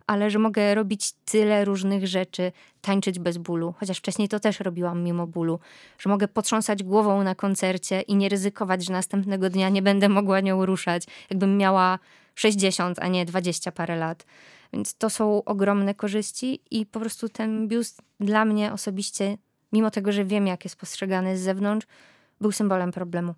[0.08, 5.04] ale że mogę robić tyle różnych rzeczy, tańczyć bez bólu, chociaż wcześniej to też robiłam
[5.04, 5.60] mimo bólu,
[6.00, 10.39] że mogę potrząsać głową na koncercie i nie ryzykować, że następnego dnia nie będę mogła
[10.39, 12.00] nią ruszać, jakbym miała
[12.36, 14.26] 60, a nie 20 parę lat.
[14.74, 19.38] Więc to są ogromne korzyści i po prostu ten biust dla mnie osobiście,
[19.74, 21.88] mimo tego, że wiem, jak jest postrzegany z zewnątrz,
[22.42, 23.34] był symbolem problemu.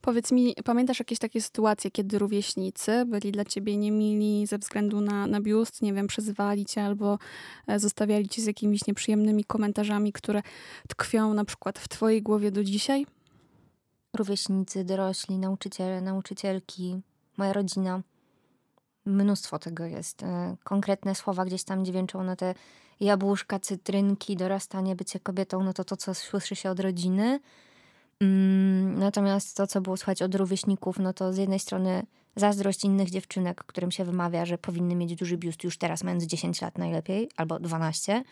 [0.00, 5.26] Powiedz mi, pamiętasz jakieś takie sytuacje, kiedy rówieśnicy byli dla ciebie niemili ze względu na,
[5.26, 7.18] na biust, nie wiem, przezywali cię albo
[7.66, 10.42] e, zostawiali cię z jakimiś nieprzyjemnymi komentarzami, które
[10.88, 13.06] tkwią na przykład w twojej głowie do dzisiaj?
[14.16, 17.00] Rówieśnicy, dorośli, nauczyciele, nauczycielki,
[17.36, 18.00] moja rodzina.
[19.06, 20.22] Mnóstwo tego jest.
[20.22, 22.54] E, konkretne słowa gdzieś tam dźwięczą na te
[23.00, 27.40] jabłuszka, cytrynki, dorastanie, bycie kobietą, no to to, co słyszy się od rodziny–
[28.96, 33.64] natomiast to, co było słychać od rówieśników, no to z jednej strony zazdrość innych dziewczynek,
[33.64, 37.58] którym się wymawia, że powinny mieć duży biust już teraz, mając 10 lat najlepiej, albo
[37.58, 38.24] 12.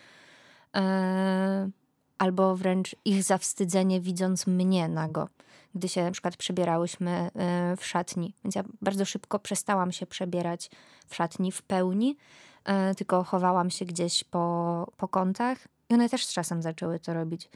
[0.75, 1.69] E,
[2.17, 5.29] albo wręcz ich zawstydzenie, widząc mnie nago,
[5.75, 8.33] gdy się na przykład przebierałyśmy e, w szatni.
[8.43, 10.71] Więc ja bardzo szybko przestałam się przebierać
[11.07, 12.17] w szatni w pełni,
[12.65, 15.57] e, tylko chowałam się gdzieś po, po kątach
[15.89, 17.49] i one też z czasem zaczęły to robić.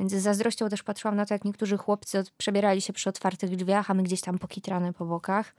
[0.00, 3.90] Więc z zazdrością też patrzyłam na to, jak niektórzy chłopcy przebierali się przy otwartych drzwiach,
[3.90, 5.54] a my gdzieś tam pokitrane po bokach.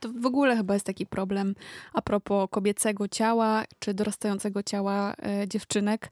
[0.00, 1.54] To w ogóle chyba jest taki problem
[1.92, 6.10] a propos kobiecego ciała czy dorastającego ciała e, dziewczynek,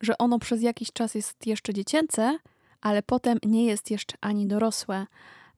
[0.00, 2.38] że ono przez jakiś czas jest jeszcze dziecięce,
[2.80, 5.06] ale potem nie jest jeszcze ani dorosłe.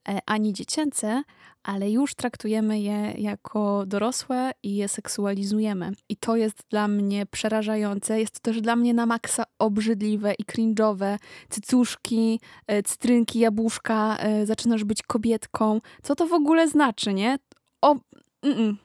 [0.09, 1.23] E, ani dziecięce,
[1.63, 5.93] ale już traktujemy je jako dorosłe i je seksualizujemy.
[6.09, 8.21] I to jest dla mnie przerażające.
[8.21, 11.19] Jest to też dla mnie na maksa obrzydliwe i cringe'owe.
[11.49, 15.81] Cycuszki, e, cytrynki, jabłuszka, e, zaczynasz być kobietką.
[16.03, 17.39] Co to w ogóle znaczy, nie?
[17.83, 17.97] O...
[18.43, 18.77] Mm -mm,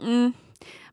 [0.00, 0.43] mm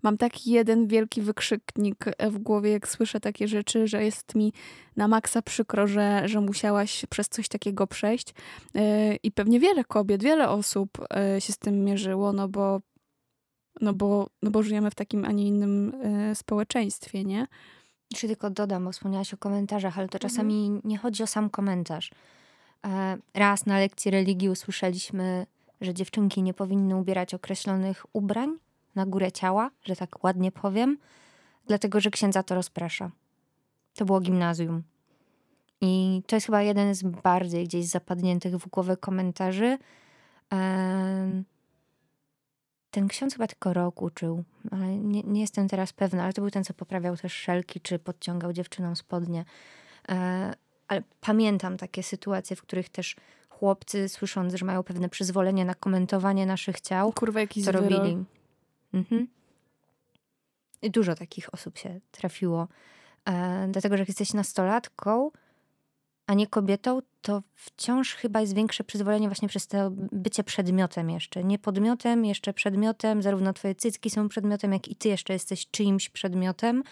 [0.03, 4.53] mam taki jeden wielki wykrzyknik w głowie, jak słyszę takie rzeczy, że jest mi
[4.95, 8.33] na maksa przykro, że, że musiałaś przez coś takiego przejść.
[8.75, 12.81] E, I pewnie wiele kobiet, wiele osób e, się z tym mierzyło, no bo,
[13.81, 17.47] no bo, no bo żyjemy w takim, a nie innym e, społeczeństwie, nie?
[18.11, 20.29] Jeszcze tylko dodam, bo wspomniałaś o komentarzach, ale to mhm.
[20.29, 22.11] czasami nie chodzi o sam komentarz.
[23.33, 25.45] Raz na lekcji religii usłyszeliśmy,
[25.81, 28.57] że dziewczynki nie powinny ubierać określonych ubrań,
[28.95, 30.97] na górę ciała, że tak ładnie powiem,
[31.67, 33.11] dlatego że księdza to rozprasza.
[33.95, 34.83] To było gimnazjum.
[35.81, 39.77] I to jest chyba jeden z bardziej gdzieś zapadniętych w głowę komentarzy.
[42.91, 46.51] Ten ksiądz chyba tylko rok uczył, ale nie, nie, jestem teraz pewna, ale to był
[46.51, 49.45] ten, co poprawiał też szelki, czy podciągał dziewczynom spodnie.
[50.09, 50.53] E,
[50.87, 53.15] ale pamiętam takie sytuacje, w których też
[53.49, 58.23] chłopcy, słysząc, że mają pewne przyzwolenie na komentowanie naszych ciał, Kurwa, jakiś robili.
[58.93, 59.27] Mhm.
[60.83, 62.67] Dużo takich osób się trafiło.
[63.25, 65.31] E, dlatego, że jak jesteś nastolatką,
[66.27, 71.43] a nie kobietą, to wciąż chyba jest większe przyzwolenie właśnie przez to bycie przedmiotem jeszcze.
[71.43, 73.21] Nie podmiotem, jeszcze przedmiotem.
[73.21, 76.83] Zarówno twoje cycki są przedmiotem, jak i ty jeszcze jesteś czyimś przedmiotem.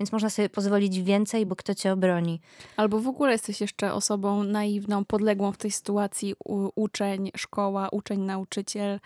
[0.00, 2.40] Więc można sobie pozwolić więcej, bo kto cię obroni.
[2.76, 6.34] Albo w ogóle jesteś jeszcze osobą naiwną, podległą w tej sytuacji
[6.74, 9.00] uczeń, szkoła, uczeń, nauczyciel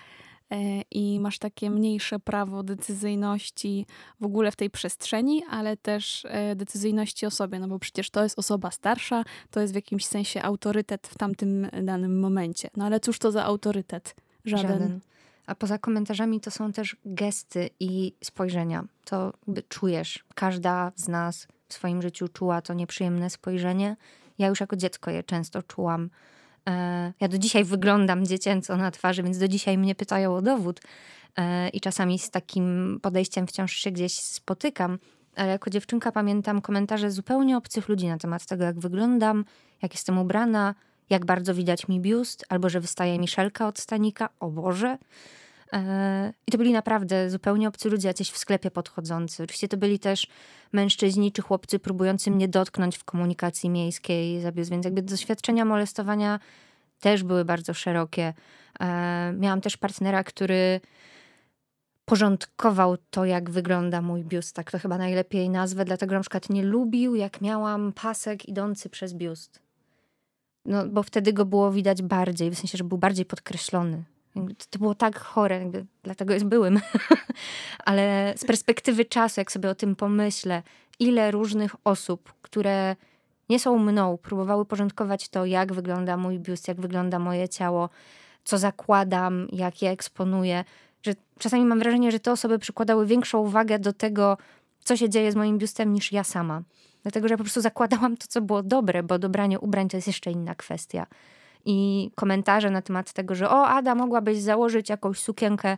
[0.91, 3.87] i masz takie mniejsze prawo decyzyjności
[4.21, 8.23] w ogóle w tej przestrzeni, ale też e, decyzyjności o sobie, no bo przecież to
[8.23, 12.69] jest osoba starsza, to jest w jakimś sensie autorytet w tamtym danym momencie.
[12.77, 14.17] No ale cóż to za autorytet?
[14.45, 14.71] Żaden.
[14.71, 15.01] Żaden.
[15.47, 18.85] A poza komentarzami to są też gesty i spojrzenia.
[19.05, 19.33] To
[19.69, 20.25] czujesz.
[20.35, 23.97] Każda z nas w swoim życiu czuła to nieprzyjemne spojrzenie.
[24.39, 26.11] Ja już jako dziecko je często czułam.
[26.69, 30.81] E, ja do dzisiaj wyglądam dziecięco na twarzy, więc do dzisiaj mnie pytają o dowód.
[31.37, 34.99] E, I czasami z takim podejściem wciąż się gdzieś spotykam.
[35.37, 39.45] Ale jako dziewczynka pamiętam komentarze zupełnie obcych ludzi na temat tego, jak wyglądam,
[39.83, 40.75] jak jestem ubrana,
[41.11, 44.29] jak bardzo widać mi biust, albo że wystaje mi szelka od stanika.
[44.41, 44.99] O Boże!
[45.73, 49.43] E, I to byli naprawdę zupełnie obcy ludzie, jacyś w sklepie podchodzący.
[49.43, 50.27] Oczywiście to byli też
[50.73, 56.41] mężczyźni czy chłopcy próbujący mnie dotknąć w komunikacji miejskiej, zabiósł, więc jakby doświadczenia molestowania
[57.01, 58.35] też były bardzo szerokie.
[58.81, 60.81] E, miałam też partnera, który
[62.05, 64.57] porządkował to, jak wygląda mój biust.
[64.57, 69.15] Tak to chyba najlepiej nazwę, dlatego na przykład nie lubił, jak miałam pasek idący przez
[69.15, 69.61] biust.
[70.65, 74.03] No, bo wtedy go było widać bardziej, w sensie, że był bardziej podkreślony.
[74.71, 76.81] To było tak chore, jakby, dlatego jest byłym.
[77.85, 80.63] Ale z perspektywy czasu, jak sobie o tym pomyślę,
[80.99, 82.97] ile różnych osób, które
[83.49, 87.89] nie są mną, próbowały porządkować to, jak wygląda mój biust, jak wygląda moje ciało,
[88.45, 90.65] co zakładam, jak je eksponuję,
[91.03, 94.39] że czasami mam wrażenie, że te osoby przykładały większą uwagę do tego,
[94.85, 96.63] co się dzieje z moim biustem, niż ja sama.
[97.03, 100.31] Dlatego, że po prostu zakładałam to, co było dobre, bo dobranie ubrań to jest jeszcze
[100.31, 101.07] inna kwestia
[101.65, 105.77] i komentarze na temat tego, że o Ada, mogłabyś założyć jakąś sukienkę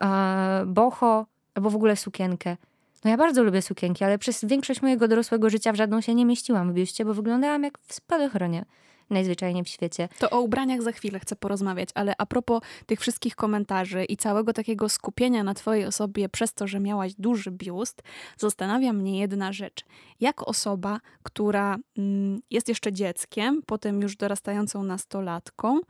[0.00, 2.56] e, boho albo w ogóle sukienkę.
[3.04, 6.26] No ja bardzo lubię sukienki, ale przez większość mojego dorosłego życia w żadną się nie
[6.26, 8.64] mieściłam w biuście, bo wyglądałam jak w spadochronie
[9.10, 10.08] najzwyczajniej w świecie.
[10.18, 14.52] To o ubraniach za chwilę chcę porozmawiać, ale a propos tych wszystkich komentarzy i całego
[14.52, 18.02] takiego skupienia na twojej osobie przez to, że miałaś duży biust,
[18.38, 19.84] zastanawia mnie jedna rzecz.
[20.20, 25.80] Jak osoba, która mm, jest jeszcze dzieckiem, potem już dorastającą nastolatką,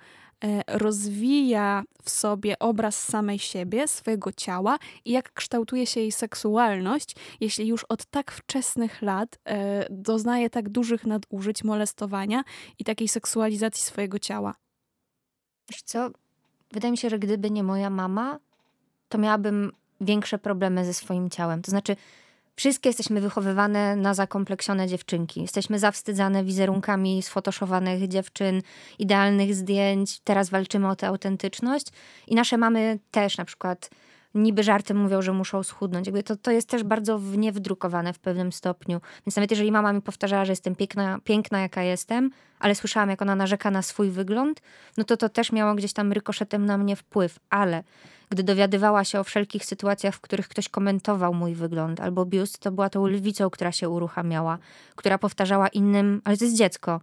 [0.66, 7.66] rozwija w sobie obraz samej siebie, swojego ciała i jak kształtuje się jej seksualność, jeśli
[7.66, 12.44] już od tak wczesnych lat e, doznaje tak dużych nadużyć, molestowania
[12.78, 14.54] i takiej seksualizacji swojego ciała.
[15.70, 16.10] Wiesz co?
[16.72, 18.38] Wydaje mi się, że gdyby nie moja mama,
[19.08, 21.62] to miałabym większe problemy ze swoim ciałem.
[21.62, 21.96] To znaczy,
[22.56, 25.42] Wszystkie jesteśmy wychowywane na zakompleksione dziewczynki.
[25.42, 28.62] Jesteśmy zawstydzane wizerunkami sfotoszowanych dziewczyn,
[28.98, 30.20] idealnych zdjęć.
[30.20, 31.86] Teraz walczymy o tę autentyczność.
[32.26, 33.90] I nasze mamy też na przykład
[34.34, 36.06] niby żartem mówią, że muszą schudnąć.
[36.06, 39.00] Jakby to, to jest też bardzo w nie wdrukowane w pewnym stopniu.
[39.26, 43.22] Więc nawet jeżeli mama mi powtarzała, że jestem piękna, piękna jaka jestem, ale słyszałam, jak
[43.22, 44.62] ona narzeka na swój wygląd,
[44.96, 47.38] no to to też miało gdzieś tam rykoszetem na mnie wpływ.
[47.50, 47.84] Ale
[48.30, 52.72] gdy dowiadywała się o wszelkich sytuacjach, w których ktoś komentował mój wygląd albo biust, to
[52.72, 54.58] była tą lwicą, która się uruchamiała,
[54.94, 57.00] która powtarzała innym, ale to jest dziecko,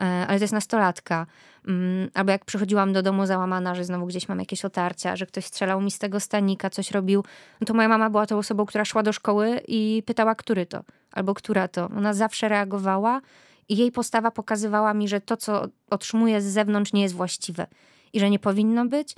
[0.00, 1.26] e, ale to jest nastolatka.
[1.68, 5.44] Mm, albo jak przychodziłam do domu załamana, że znowu gdzieś mam jakieś otarcia, że ktoś
[5.44, 7.24] strzelał mi z tego stanika, coś robił,
[7.60, 10.84] no to moja mama była tą osobą, która szła do szkoły i pytała, który to,
[11.12, 11.88] albo która to.
[11.96, 13.20] Ona zawsze reagowała
[13.68, 17.66] i jej postawa pokazywała mi, że to, co otrzymuję z zewnątrz, nie jest właściwe
[18.12, 19.14] i że nie powinno być.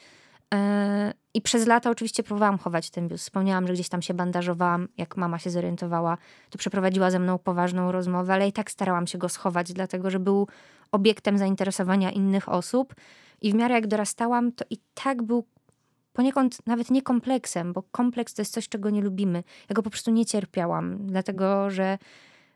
[1.34, 3.24] I przez lata oczywiście próbowałam chować ten biust.
[3.24, 4.88] Wspomniałam, że gdzieś tam się bandażowałam.
[4.98, 6.18] Jak mama się zorientowała,
[6.50, 10.18] to przeprowadziła ze mną poważną rozmowę, ale i tak starałam się go schować, dlatego że
[10.18, 10.48] był
[10.92, 12.94] obiektem zainteresowania innych osób.
[13.42, 15.44] I w miarę jak dorastałam, to i tak był
[16.12, 19.44] poniekąd nawet nie kompleksem, bo kompleks to jest coś, czego nie lubimy.
[19.68, 21.98] Ja go po prostu nie cierpiałam, dlatego że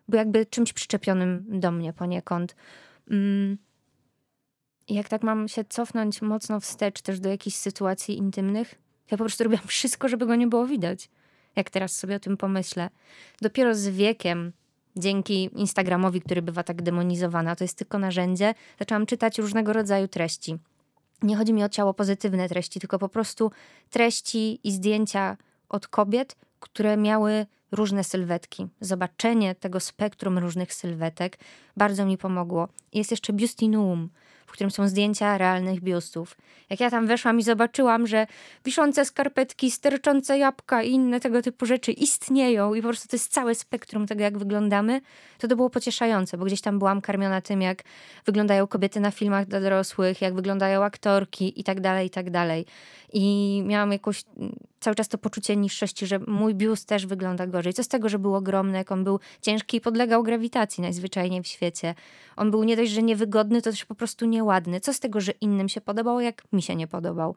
[0.09, 2.57] był jakby czymś przyczepionym do mnie poniekąd.
[3.11, 3.59] Mm.
[4.89, 8.75] Jak tak mam się cofnąć mocno wstecz też do jakichś sytuacji intymnych,
[9.11, 11.11] ja po prostu robiłam wszystko, żeby go nie było widać.
[11.57, 12.91] Jak teraz sobie o tym pomyślę.
[13.43, 14.53] Dopiero z wiekiem,
[14.97, 20.09] dzięki Instagramowi, który bywa tak demonizowany, a to jest tylko narzędzie, zaczęłam czytać różnego rodzaju
[20.09, 20.59] treści.
[21.23, 23.51] Nie chodzi mi o ciało pozytywne treści, tylko po prostu
[23.91, 25.37] treści i zdjęcia
[25.69, 28.67] od kobiet, które miały różne sylwetki.
[28.81, 31.39] Zobaczenie tego spektrum różnych sylwetek
[31.77, 32.69] bardzo mi pomogło.
[32.93, 34.09] Jest jeszcze Bustinuum,
[34.49, 36.37] w którym są zdjęcia realnych biustów.
[36.71, 38.27] Jak ja tam weszłam i zobaczyłam, że
[38.65, 43.33] wiszące skarpetki, sterczące jabłka i inne tego typu rzeczy istnieją i po prostu to jest
[43.33, 45.01] całe spektrum tego, jak wyglądamy,
[45.39, 47.83] to to było pocieszające, bo gdzieś tam byłam karmiona tym, jak
[48.27, 52.67] wyglądają kobiety na filmach dla dorosłych, jak wyglądają aktorki i tak dalej, i tak dalej.
[53.13, 57.75] I miałam jakoś mm, cały czas to poczucie niższości, że mój biust też wygląda gorzej.
[57.75, 61.47] Co z tego, że był ogromny, jak on był ciężki i podlegał grawitacji najzwyczajniej w
[61.47, 61.95] świecie.
[62.39, 64.81] On był nie dość, że niewygodny, to też po prostu nieładny.
[64.81, 67.35] Co z tego, że innym się podobał, jak mi się nie podobał.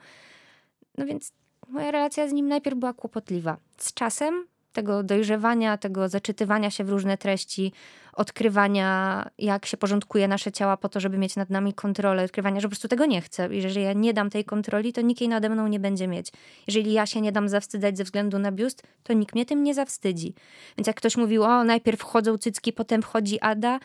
[0.98, 1.32] No więc
[1.68, 3.58] moja relacja z nim najpierw była kłopotliwa.
[3.78, 7.72] Z czasem tego dojrzewania, tego zaczytywania się w różne treści,
[8.14, 12.68] odkrywania, jak się porządkuje nasze ciała po to, żeby mieć nad nami kontrolę, odkrywania, że
[12.68, 13.56] po prostu tego nie chcę.
[13.56, 16.08] I że jeżeli ja nie dam tej kontroli, to nikt jej nade mną nie będzie
[16.08, 16.32] mieć.
[16.68, 19.74] Jeżeli ja się nie dam zawstydzać ze względu na biust, to nikt mnie tym nie
[19.74, 20.34] zawstydzi.
[20.78, 23.80] Więc jak ktoś mówił, o najpierw wchodzą cycki, potem wchodzi Ada,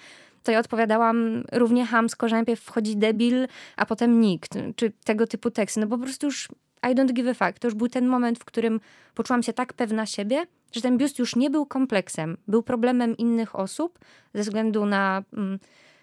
[0.47, 4.51] to ja odpowiadałam równie hamsko, że najpierw wchodzi debil, a potem nikt.
[4.77, 5.81] Czy tego typu teksty.
[5.81, 6.49] No po prostu już
[6.91, 7.59] I don't give a fuck.
[7.59, 8.81] To już był ten moment, w którym
[9.15, 12.37] poczułam się tak pewna siebie, że ten biust już nie był kompleksem.
[12.49, 13.99] Był problemem innych osób
[14.35, 15.59] ze względu na mm,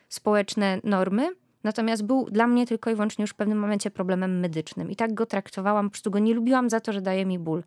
[0.09, 1.29] społeczne normy,
[1.63, 4.91] natomiast był dla mnie tylko i wyłącznie już w pewnym momencie problemem medycznym.
[4.91, 7.63] I tak go traktowałam, po prostu go nie lubiłam za to, że daje mi ból.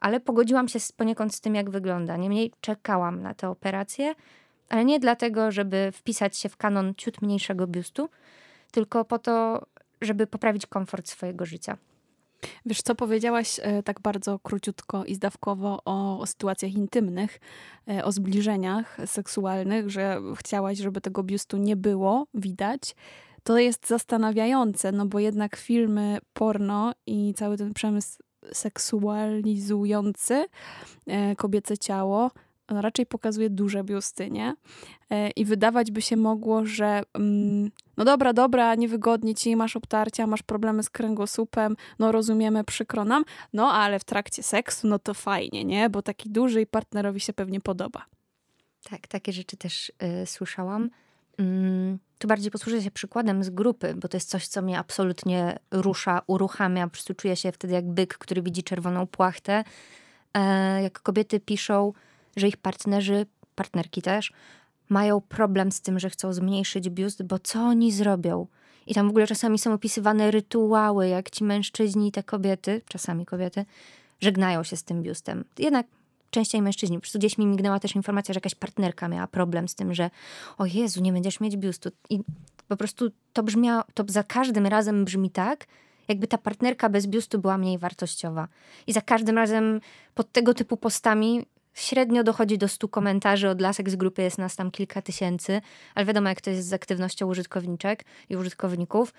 [0.00, 2.16] Ale pogodziłam się poniekąd z tym, jak wygląda.
[2.16, 4.14] Niemniej czekałam na tę operację,
[4.70, 8.08] ale nie dlatego, żeby wpisać się w kanon ciut mniejszego biustu,
[8.70, 9.66] tylko po to,
[10.00, 11.76] żeby poprawić komfort swojego życia.
[12.66, 17.40] Wiesz, co powiedziałaś e, tak bardzo króciutko i zdawkowo o, o sytuacjach intymnych,
[17.88, 22.94] e, o zbliżeniach seksualnych, że chciałaś, żeby tego biustu nie było widać.
[23.42, 28.18] To jest zastanawiające, no bo jednak filmy porno i cały ten przemysł
[28.52, 30.46] seksualizujący
[31.06, 32.30] e, kobiece ciało
[32.70, 34.54] on raczej pokazuje duże biusty, nie?
[35.10, 40.26] E, I wydawać by się mogło, że mm, no dobra, dobra, niewygodnie ci, masz obtarcia,
[40.26, 45.14] masz problemy z kręgosłupem, no rozumiemy, przykro nam, no ale w trakcie seksu, no to
[45.14, 45.90] fajnie, nie?
[45.90, 48.04] Bo taki duży i partnerowi się pewnie podoba.
[48.90, 50.90] Tak, takie rzeczy też y, słyszałam.
[51.38, 55.58] Mm, tu bardziej posłużę się przykładem z grupy, bo to jest coś, co mnie absolutnie
[55.70, 56.84] rusza, uruchamia.
[56.86, 59.64] Po prostu czuję się wtedy jak byk, który widzi czerwoną płachtę.
[60.34, 61.92] E, jak kobiety piszą,
[62.36, 64.32] że ich partnerzy, partnerki też,
[64.88, 68.46] mają problem z tym, że chcą zmniejszyć biust, bo co oni zrobią?
[68.86, 73.26] I tam w ogóle czasami są opisywane rytuały, jak ci mężczyźni i te kobiety, czasami
[73.26, 73.64] kobiety,
[74.20, 75.44] żegnają się z tym biustem.
[75.58, 75.86] Jednak
[76.30, 76.96] częściej mężczyźni.
[76.96, 80.10] Po prostu gdzieś mi mignęła też informacja, że jakaś partnerka miała problem z tym, że
[80.58, 81.90] o Jezu, nie będziesz mieć biustu.
[82.10, 82.20] I
[82.68, 85.66] po prostu to brzmiało, to za każdym razem brzmi tak,
[86.08, 88.48] jakby ta partnerka bez biustu była mniej wartościowa.
[88.86, 89.80] I za każdym razem
[90.14, 94.56] pod tego typu postami Średnio dochodzi do 100 komentarzy, od lasek z grupy jest nas
[94.56, 95.60] tam kilka tysięcy,
[95.94, 99.14] ale wiadomo, jak to jest z aktywnością użytkowniczek i użytkowników.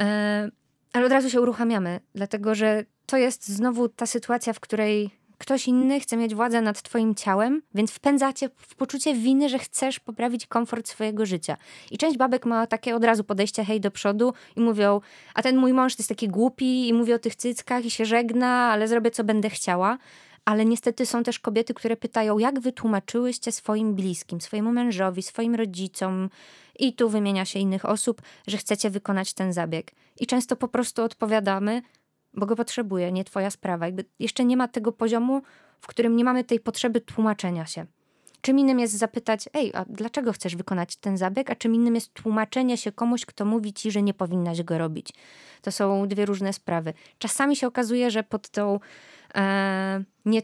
[0.00, 0.50] E,
[0.92, 5.10] ale od razu się uruchamiamy, dlatego że to jest znowu ta sytuacja, w której
[5.42, 10.00] ktoś inny chce mieć władzę nad twoim ciałem, więc wpędzacie w poczucie winy, że chcesz
[10.00, 11.56] poprawić komfort swojego życia.
[11.90, 15.00] I część babek ma takie od razu podejście hej do przodu i mówią,
[15.34, 18.48] a ten mój mąż jest taki głupi i mówi o tych cyckach i się żegna,
[18.48, 19.98] ale zrobię co będę chciała
[20.44, 26.30] ale niestety są też kobiety, które pytają, jak wytłumaczyłyście swoim bliskim, swojemu mężowi, swoim rodzicom
[26.78, 29.92] i tu wymienia się innych osób, że chcecie wykonać ten zabieg.
[30.20, 31.82] I często po prostu odpowiadamy,
[32.34, 33.86] bo go potrzebuję, nie twoja sprawa.
[33.86, 35.42] Jakby jeszcze nie ma tego poziomu,
[35.80, 37.86] w którym nie mamy tej potrzeby tłumaczenia się.
[38.42, 42.14] Czym innym jest zapytać, ej, a dlaczego chcesz wykonać ten zabieg, a czym innym jest
[42.14, 45.12] tłumaczenie się komuś, kto mówi ci, że nie powinnaś go robić.
[45.62, 46.94] To są dwie różne sprawy.
[47.18, 48.80] Czasami się okazuje, że pod tą
[49.34, 50.42] e, nie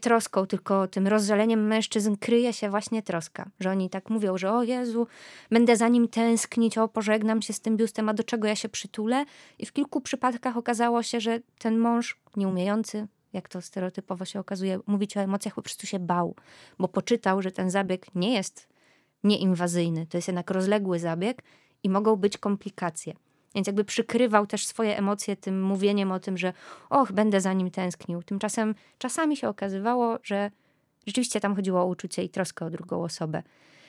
[0.49, 3.49] tylko tym rozżaleniem mężczyzn kryje się właśnie troska.
[3.61, 5.07] Że oni tak mówią, że o Jezu,
[5.51, 8.69] będę za nim tęsknić, o pożegnam się z tym biustem, a do czego ja się
[8.69, 9.25] przytulę?
[9.59, 14.81] I w kilku przypadkach okazało się, że ten mąż nieumiejący, jak to stereotypowo się okazuje,
[14.87, 16.35] mówić o emocjach, po prostu się bał,
[16.79, 18.69] bo poczytał, że ten zabieg nie jest
[19.25, 21.43] nieinwazyjny, to jest jednak rozległy zabieg
[21.83, 23.14] i mogą być komplikacje.
[23.55, 26.53] Więc jakby przykrywał też swoje emocje tym mówieniem o tym, że
[26.91, 28.23] och, będę za nim tęsknił.
[28.23, 30.51] Tymczasem czasami się okazywało, że
[31.07, 33.43] rzeczywiście tam chodziło o uczucie i troskę o drugą osobę.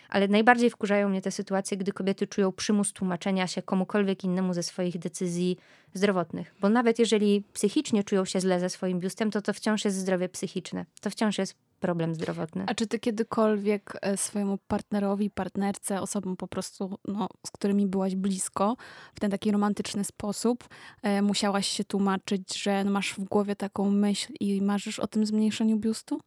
[0.10, 4.64] Ale najbardziej wkurzają mnie te sytuacje, gdy kobiety czują przymus tłumaczenia się komukolwiek innemu ze
[4.64, 5.58] swoich decyzji
[5.94, 6.56] zdrowotnych.
[6.62, 10.30] Bo nawet jeżeli psychicznie czują się źle ze swoim biustem, to to wciąż jest zdrowie
[10.30, 10.86] psychiczne.
[11.02, 12.64] To wciąż jest problem zdrowotny.
[12.68, 18.16] A czy ty kiedykolwiek e, swojemu partnerowi, partnerce, osobom po prostu, no, z którymi byłaś
[18.16, 18.76] blisko,
[19.16, 20.68] w ten taki romantyczny sposób,
[21.02, 25.26] e, musiałaś się tłumaczyć, że no, masz w głowie taką myśl i marzysz o tym
[25.26, 26.20] zmniejszeniu biustu?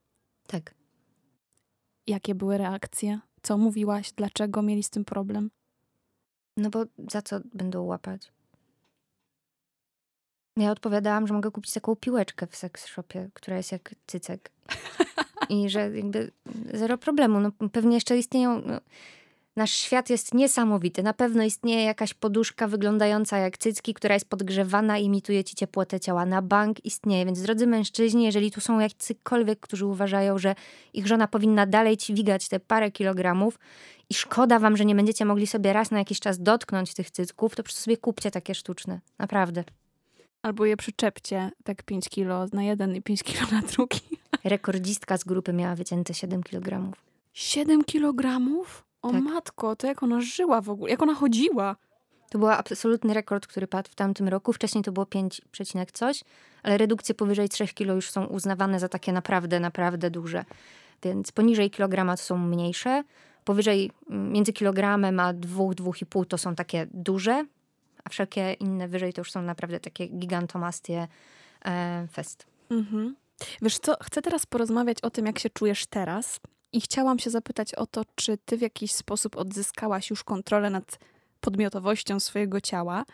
[0.47, 0.75] Tak.
[2.07, 3.21] Jakie były reakcje?
[3.43, 4.13] Co mówiłaś?
[4.13, 5.51] Dlaczego mieli z tym problem?
[6.57, 8.33] No bo za co będą łapać?
[10.57, 14.51] Ja odpowiadałam, że mogę kupić taką piłeczkę w seks shopie, która jest jak cycek.
[15.49, 16.33] I że jakby
[16.75, 17.41] zero problemu.
[17.41, 18.63] No, pewnie jeszcze istnieją.
[18.67, 18.81] No,
[19.57, 21.03] nasz świat jest niesamowity.
[21.03, 26.01] Na pewno istnieje jakaś poduszka wyglądająca jak cycki, która jest podgrzewana i imituje ci ciepłotę
[26.01, 26.27] ciała.
[26.27, 27.25] Na bank istnieje.
[27.25, 30.55] Więc drodzy mężczyźni, jeżeli tu są jacykolwiek, którzy uważają, że
[30.93, 33.59] ich żona powinna dalej dźwigać te parę kilogramów
[34.11, 37.53] i szkoda wam, że nie będziecie mogli sobie raz na jakiś czas dotknąć tych cycków,
[37.53, 39.01] to po prostu sobie kupcie takie sztuczne.
[39.19, 39.65] Naprawdę.
[40.43, 44.01] Albo je przyczepcie tak 5 kilo na jeden i 5 kilo na drugi.
[44.45, 46.93] Rekordzistka z grupy miała wycięte 7 kg.
[47.33, 48.92] 7 kilogramów?
[49.03, 49.23] O Tak.
[49.23, 50.91] matko, to jak ona żyła w ogóle?
[50.91, 51.77] Jak ona chodziła?
[52.31, 54.53] To był absolutny rekord, który padł w tamtym roku.
[54.53, 56.25] Wcześniej to było 5, przecinek coś,
[56.63, 60.45] ale redukcje powyżej 3 kg już są uznawane za takie naprawdę, naprawdę duże.
[61.03, 63.05] Więc poniżej kilograma to są mniejsze,
[63.45, 67.47] powyżej mm, między kilogramem a 2-2,5 to są takie duże,
[68.05, 71.09] a wszelkie inne wyżej to już są naprawdę takie gigantomastie
[71.65, 72.47] e, fest.
[72.71, 73.17] Mhm.
[73.63, 76.41] Wiesz co, chcę teraz porozmawiać o tym, jak się czujesz teraz.
[76.73, 80.99] I chciałam się zapytać o to, czy ty w jakiś sposób odzyskałaś już kontrolę nad
[81.41, 83.05] podmiotowością swojego ciała,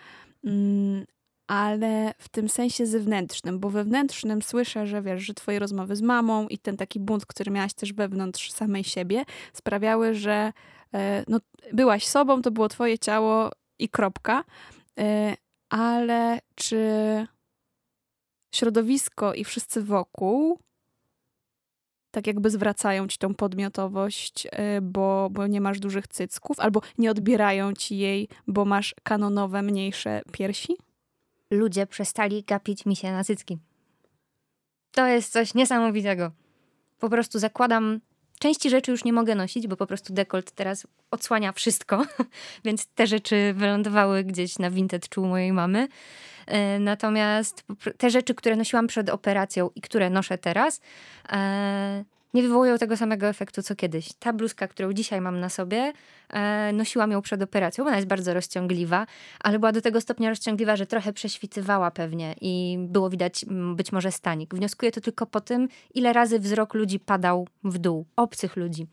[0.44, 1.04] mm,
[1.46, 6.48] ale w tym sensie zewnętrznym, bo wewnętrznym słyszę, że wiesz, że twoje rozmowy z mamą
[6.48, 10.52] i ten taki bunt, który miałaś też wewnątrz samej siebie, sprawiały, że
[10.94, 11.40] e, no,
[11.72, 14.44] byłaś sobą, to było twoje ciało i kropka.
[14.98, 15.36] E,
[15.68, 16.86] ale czy
[18.54, 20.58] środowisko i wszyscy wokół
[22.10, 24.50] tak jakby zwracają ci tą podmiotowość, y,
[24.82, 30.22] bo, bo nie masz dużych cycków, albo nie odbierają ci jej, bo masz kanonowe, mniejsze
[30.32, 30.76] piersi?
[31.50, 33.58] Ludzie przestali gapić mi się na cycki.
[34.90, 36.32] To jest coś niesamowitego.
[36.98, 38.00] Po prostu zakładam
[38.38, 42.04] Części rzeczy już nie mogę nosić, bo po prostu dekolt teraz odsłania wszystko,
[42.64, 45.88] więc te rzeczy wylądowały gdzieś na vintage czuł mojej mamy.
[46.46, 47.64] E, Natomiast
[47.98, 50.80] te rzeczy, które nosiłam przed operacją i które noszę teraz,
[51.32, 52.04] e,
[52.34, 54.12] nie wywołują tego samego efektu co kiedyś.
[54.12, 55.92] Ta bluzka, którą dzisiaj mam na sobie,
[56.30, 57.86] e, nosiłam ją przed operacją.
[57.86, 59.06] Ona jest bardzo rozciągliwa,
[59.40, 64.12] ale była do tego stopnia rozciągliwa, że trochę prześwitywała pewnie i było widać być może
[64.12, 64.54] stanik.
[64.54, 68.86] Wnioskuję to tylko po tym, ile razy wzrok ludzi padał w dół, obcych ludzi.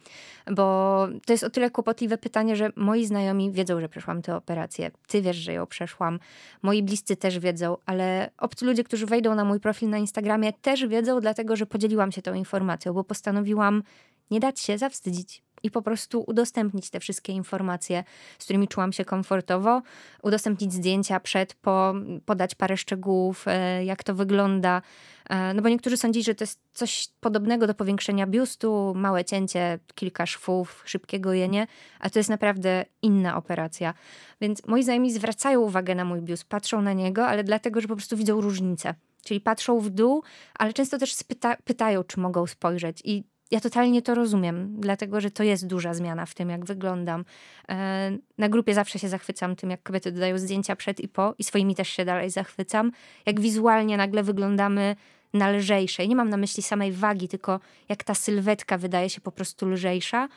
[0.52, 4.92] Bo to jest o tyle kłopotliwe pytanie, że moi znajomi wiedzą, że przeszłam tę operację.
[5.08, 6.20] Ty wiesz, że ją przeszłam.
[6.62, 10.88] Moi bliscy też wiedzą, ale obcy ludzie, którzy wejdą na mój profil na Instagramie, też
[10.88, 13.84] wiedzą, dlatego że podzieliłam się tą informacją, bo postanowiłam
[14.32, 18.04] nie dać się zawstydzić i po prostu udostępnić te wszystkie informacje,
[18.40, 19.82] z którymi czułam się komfortowo,
[20.24, 21.94] udostępnić zdjęcia przed, po,
[22.26, 24.82] podać parę szczegółów, e, jak to wygląda.
[25.30, 29.80] E, No bo niektórzy sądzili, że to jest coś podobnego do powiększenia biustu, małe cięcie,
[29.96, 31.68] kilka szwów, szybkie gojenie,
[32.00, 33.94] a to jest naprawdę inna operacja.
[34.42, 37.96] Więc moi znajomi zwracają uwagę na mój biust, patrzą na niego, ale dlatego, że po
[37.96, 38.96] prostu widzą różnicę.
[39.26, 40.24] Czyli patrzą w dół,
[40.60, 43.02] ale często też spyta- pytają, czy mogą spojrzeć.
[43.04, 47.26] I ja totalnie to rozumiem, dlatego że to jest duża zmiana w tym, jak wyglądam.
[47.70, 51.44] E, Na grupie zawsze się zachwycam tym, jak kobiety dodają zdjęcia przed i po, i
[51.44, 52.92] swoimi też się dalej zachwycam.
[53.26, 54.96] Jak wizualnie nagle wyglądamy
[55.34, 56.04] na lżejsze.
[56.04, 57.60] I nie mam na myśli samej wagi, tylko
[57.90, 60.28] jak ta sylwetka wydaje się po prostu lżejsza.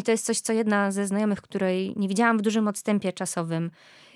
[0.00, 3.70] I to jest coś, co jedna ze znajomych, której nie widziałam w dużym odstępie czasowym,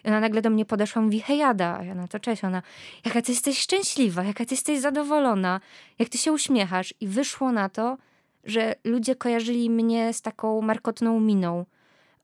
[0.05, 2.45] i ona nagle do mnie podeszła i mówi, hej Ada, a ja na to cześć,
[2.45, 2.63] ona,
[3.05, 5.61] jaka ty jesteś szczęśliwa, jaka ty jesteś zadowolona,
[5.99, 6.95] jak ty się uśmiechasz.
[7.01, 7.99] I wyszło na to,
[8.45, 11.67] że ludzie kojarzyli mnie z taką markotną miną.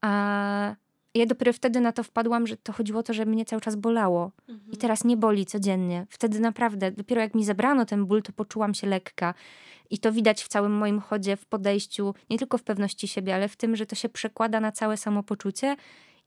[0.01, 0.75] A
[1.15, 3.77] ja dopiero wtedy na to wpadłam, że to chodziło o to, że mnie cały czas
[3.77, 4.33] bolało.
[4.73, 6.07] I teraz nie boli codziennie.
[6.11, 9.35] Wtedy naprawdę, dopiero jak mi zabrano ten ból, to poczułam się lekka.
[9.91, 13.49] I to widać w całym moim chodzie, w podejściu, nie tylko w pewności siebie, ale
[13.49, 15.77] w tym, że to się przekłada na całe samopoczucie.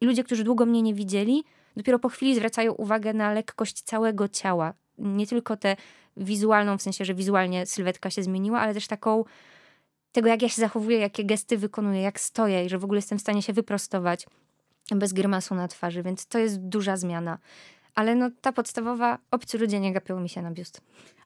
[0.01, 1.43] I ludzie, którzy długo mnie nie widzieli,
[1.77, 4.73] dopiero po chwili zwracają uwagę na lekkość całego ciała.
[4.97, 5.75] Nie tylko tę
[6.17, 9.23] wizualną, w sensie, że wizualnie sylwetka się zmieniła, ale też taką
[10.11, 13.17] tego, jak ja się zachowuję, jakie gesty wykonuję, jak stoję i że w ogóle jestem
[13.17, 14.25] w stanie się wyprostować
[14.91, 17.37] bez grymasu na twarzy, więc to jest duża zmiana.
[17.95, 20.81] Ale no, ta podstawowa, obcy ludzie nie gapią mi się na biust.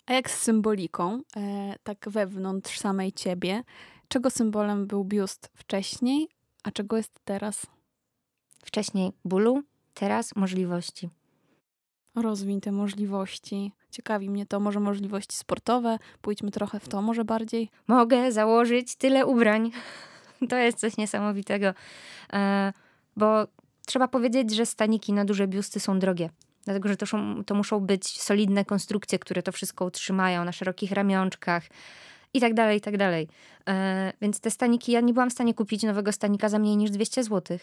[0.05, 3.64] A jak z symboliką, e, tak wewnątrz samej ciebie,
[4.08, 6.28] czego symbolem był biust wcześniej,
[6.64, 7.66] a czego jest teraz?
[8.66, 11.10] Wcześniej bólu, teraz możliwości.
[12.16, 13.72] Rozwiń te możliwości.
[13.91, 17.70] Ciekawi mnie to, może możliwości sportowe, pójdźmy trochę w to może bardziej.
[17.88, 19.72] Mogę założyć tyle ubrań.
[20.49, 21.74] To jest coś niesamowitego.
[22.34, 22.74] E,
[23.18, 23.47] bo
[23.86, 26.30] trzeba powiedzieć, że staniki na duże biusty są drogie.
[26.65, 30.91] Dlatego, że to, są, to muszą być solidne konstrukcje, które to wszystko utrzymają na szerokich
[30.91, 31.63] ramionczkach
[32.34, 33.28] i tak dalej, i tak dalej.
[33.68, 36.91] E, więc te staniki, ja nie byłam w stanie kupić nowego stanika za mniej niż
[36.91, 37.57] 200 zł.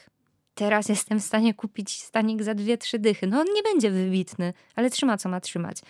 [0.54, 3.26] Teraz jestem w stanie kupić stanik za dwie, trzy dychy.
[3.26, 5.80] No on nie będzie wybitny, ale trzyma co ma trzymać.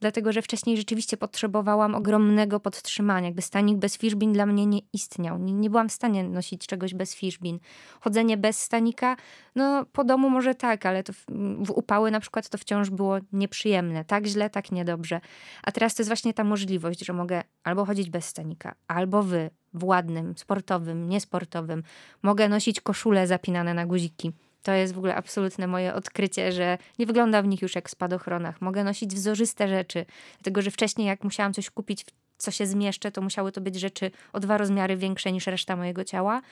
[0.00, 3.26] Dlatego, że wcześniej rzeczywiście potrzebowałam ogromnego podtrzymania.
[3.26, 5.38] Jakby stanik bez fiszbin dla mnie nie istniał.
[5.38, 7.58] Nie, nie byłam w stanie nosić czegoś bez fiszbin.
[8.00, 9.16] Chodzenie bez stanika,
[9.54, 11.24] no po domu może tak, ale to w,
[11.66, 14.04] w upały na przykład to wciąż było nieprzyjemne.
[14.04, 15.20] Tak źle, tak niedobrze.
[15.62, 19.50] A teraz to jest właśnie ta możliwość, że mogę albo chodzić bez stanika, albo wy,
[19.74, 21.82] w ładnym, sportowym, niesportowym.
[22.22, 24.32] Mogę nosić koszule zapinane na guziki.
[24.62, 27.90] To jest w ogóle absolutne moje odkrycie, że nie wygląda w nich już jak w
[27.90, 28.60] spadochronach.
[28.60, 30.06] Mogę nosić wzorzyste rzeczy,
[30.38, 32.04] dlatego że wcześniej jak musiałam coś kupić,
[32.36, 36.04] co się zmieszczę, to musiały to być rzeczy o dwa rozmiary większe niż reszta mojego
[36.04, 36.42] ciała.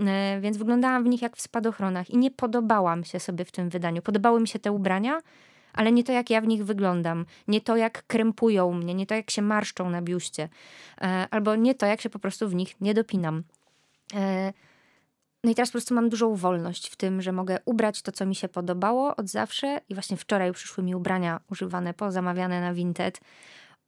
[0.00, 3.68] E, więc wyglądałam w nich jak w spadochronach i nie podobałam się sobie w tym
[3.68, 4.02] wydaniu.
[4.02, 5.20] Podobały mi się te ubrania,
[5.78, 9.14] ale nie to, jak ja w nich wyglądam, nie to, jak krępują mnie, nie to,
[9.14, 10.48] jak się marszczą na biuście,
[11.00, 13.42] e, albo nie to, jak się po prostu w nich nie dopinam.
[14.14, 14.52] E,
[15.44, 18.26] no i teraz po prostu mam dużą wolność w tym, że mogę ubrać to, co
[18.26, 19.80] mi się podobało od zawsze.
[19.88, 23.20] I właśnie wczoraj przyszły mi ubrania używane, pozamawiane na Vinted.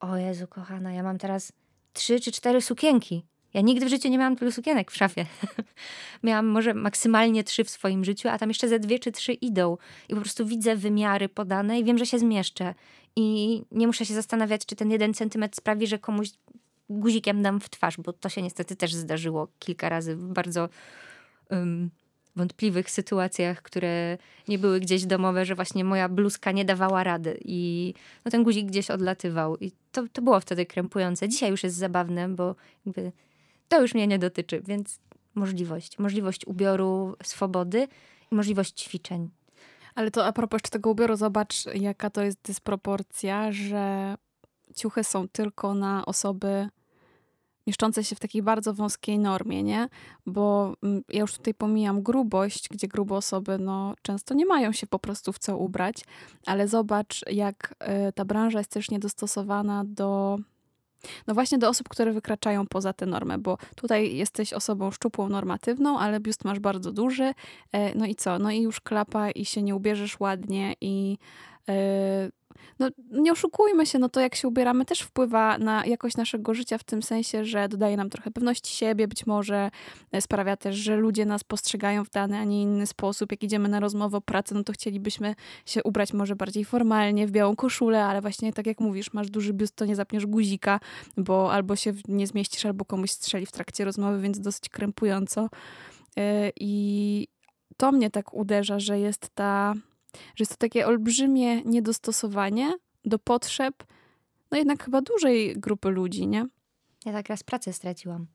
[0.01, 1.53] O Jezu, kochana, ja mam teraz
[1.93, 3.27] trzy czy cztery sukienki.
[3.55, 5.27] Ja nigdy w życiu nie miałam tylu sukienek w szafie.
[6.23, 9.77] miałam może maksymalnie trzy w swoim życiu, a tam jeszcze ze dwie czy trzy idą.
[10.09, 12.75] I po prostu widzę wymiary podane i wiem, że się zmieszczę.
[13.17, 16.31] I nie muszę się zastanawiać, czy ten jeden centymetr sprawi, że komuś
[16.91, 20.69] guzikiem dam w twarz, bo to się niestety też zdarzyło kilka razy w bardzo
[21.51, 21.91] um,
[22.37, 27.95] wątpliwych sytuacjach, które nie były gdzieś domowe, że właśnie moja bluzka nie dawała rady i
[28.25, 29.57] no, ten guzik gdzieś odlatywał.
[29.57, 31.29] I to, to było wtedy krępujące.
[31.29, 32.55] Dzisiaj już jest zabawne, bo
[32.87, 33.13] jakby
[33.71, 35.01] to już mnie nie dotyczy, więc
[35.35, 35.99] możliwość.
[35.99, 37.89] Możliwość ubioru, swobody
[38.33, 39.31] i możliwość ćwiczeń.
[39.95, 44.15] Ale to a propos tego ubioru, zobacz, jaka to jest dysproporcja, że
[44.77, 46.69] ciuchy są tylko na osoby
[47.67, 49.89] mieszczące się w takiej bardzo wąskiej normie, nie?
[50.27, 54.87] Bo mm, ja już tutaj pomijam grubość, gdzie grube osoby no, często nie mają się
[54.87, 56.05] po prostu w co ubrać,
[56.47, 57.75] ale zobacz, jak
[58.09, 60.39] y, ta branża jest też niedostosowana do
[61.27, 65.99] no właśnie do osób, które wykraczają poza tę normę, bo tutaj jesteś osobą szczupłą, normatywną,
[65.99, 67.35] ale biust masz bardzo duży.
[67.73, 68.39] E, no i co?
[68.39, 71.19] No i już klapa i się nie ubierzesz ładnie i
[72.81, 76.79] no, nie oszukujmy się, no to jak się ubieramy też wpływa na jakość naszego życia
[76.79, 79.71] w tym sensie, że dodaje nam trochę pewności siebie, być może
[80.13, 83.31] e, sprawia też, że ludzie nas postrzegają w dany, a nie inny sposób.
[83.31, 85.35] Jak idziemy na rozmowę o pracy, no to chcielibyśmy
[85.67, 89.53] się ubrać może bardziej formalnie, w białą koszulę, ale właśnie tak jak mówisz, masz duży
[89.53, 90.81] biust, to nie zapniesz guzika,
[91.17, 95.49] bo albo się nie zmieścisz, albo komuś strzeli w trakcie rozmowy, więc dosyć krępująco.
[96.17, 97.29] E, I
[97.77, 99.75] to mnie tak uderza, że jest ta
[100.13, 102.73] że jest to takie olbrzymie niedostosowanie
[103.05, 103.75] do potrzeb,
[104.51, 106.47] no jednak chyba dużej grupy ludzi, nie?
[107.05, 108.27] Ja tak raz pracę straciłam.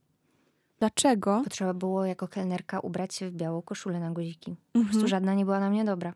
[0.80, 1.42] Dlaczego?
[1.44, 4.56] Potrzeba było jako kelnerka ubrać się w białą koszulę na guziki.
[4.72, 4.92] Po mhm.
[4.92, 6.14] prostu żadna nie była na mnie dobra.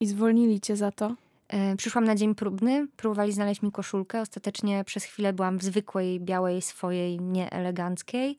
[0.00, 1.14] I zwolnili cię za to?
[1.48, 4.20] E, przyszłam na dzień próbny, próbowali znaleźć mi koszulkę.
[4.20, 8.36] Ostatecznie przez chwilę byłam w zwykłej, białej, swojej, nieeleganckiej.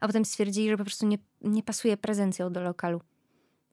[0.00, 3.00] A potem stwierdzili, że po prostu nie, nie pasuje prezencją do lokalu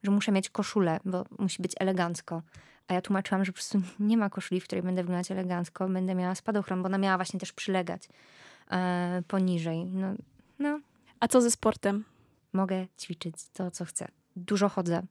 [0.06, 2.42] że muszę mieć koszulę, bo musi być elegancko.
[2.88, 5.88] A ja tłumaczyłam, że po prostu nie ma koszuli, w której będę wyglądać elegancko.
[5.90, 8.10] Będę miała spadochron, bo ona miała właśnie też przylegać
[8.72, 9.86] e, poniżej.
[9.86, 10.08] No,
[10.60, 10.80] no.
[11.20, 12.04] A co ze sportem?
[12.54, 14.08] Mogę ćwiczyć to, co chcę.
[14.36, 15.02] Dużo chodzę.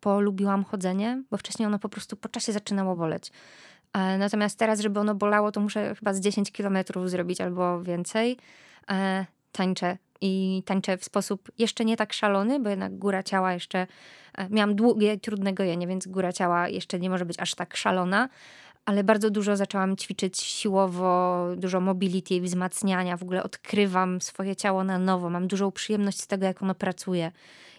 [0.00, 3.32] Polubiłam chodzenie, bo wcześniej ono po prostu po czasie zaczynało boleć.
[3.92, 8.36] E, natomiast teraz, żeby ono bolało, to muszę chyba z 10 kilometrów zrobić albo więcej.
[8.90, 13.86] E, tańczę i tańczę w sposób jeszcze nie tak szalony, bo jednak góra ciała jeszcze.
[14.34, 18.28] E, miałam długie, trudne gojenie, więc góra ciała jeszcze nie może być aż tak szalona,
[18.84, 23.16] ale bardzo dużo zaczęłam ćwiczyć siłowo, dużo mobility, wzmacniania.
[23.16, 25.30] W ogóle odkrywam swoje ciało na nowo.
[25.30, 27.32] Mam dużą przyjemność z tego, jak ono pracuje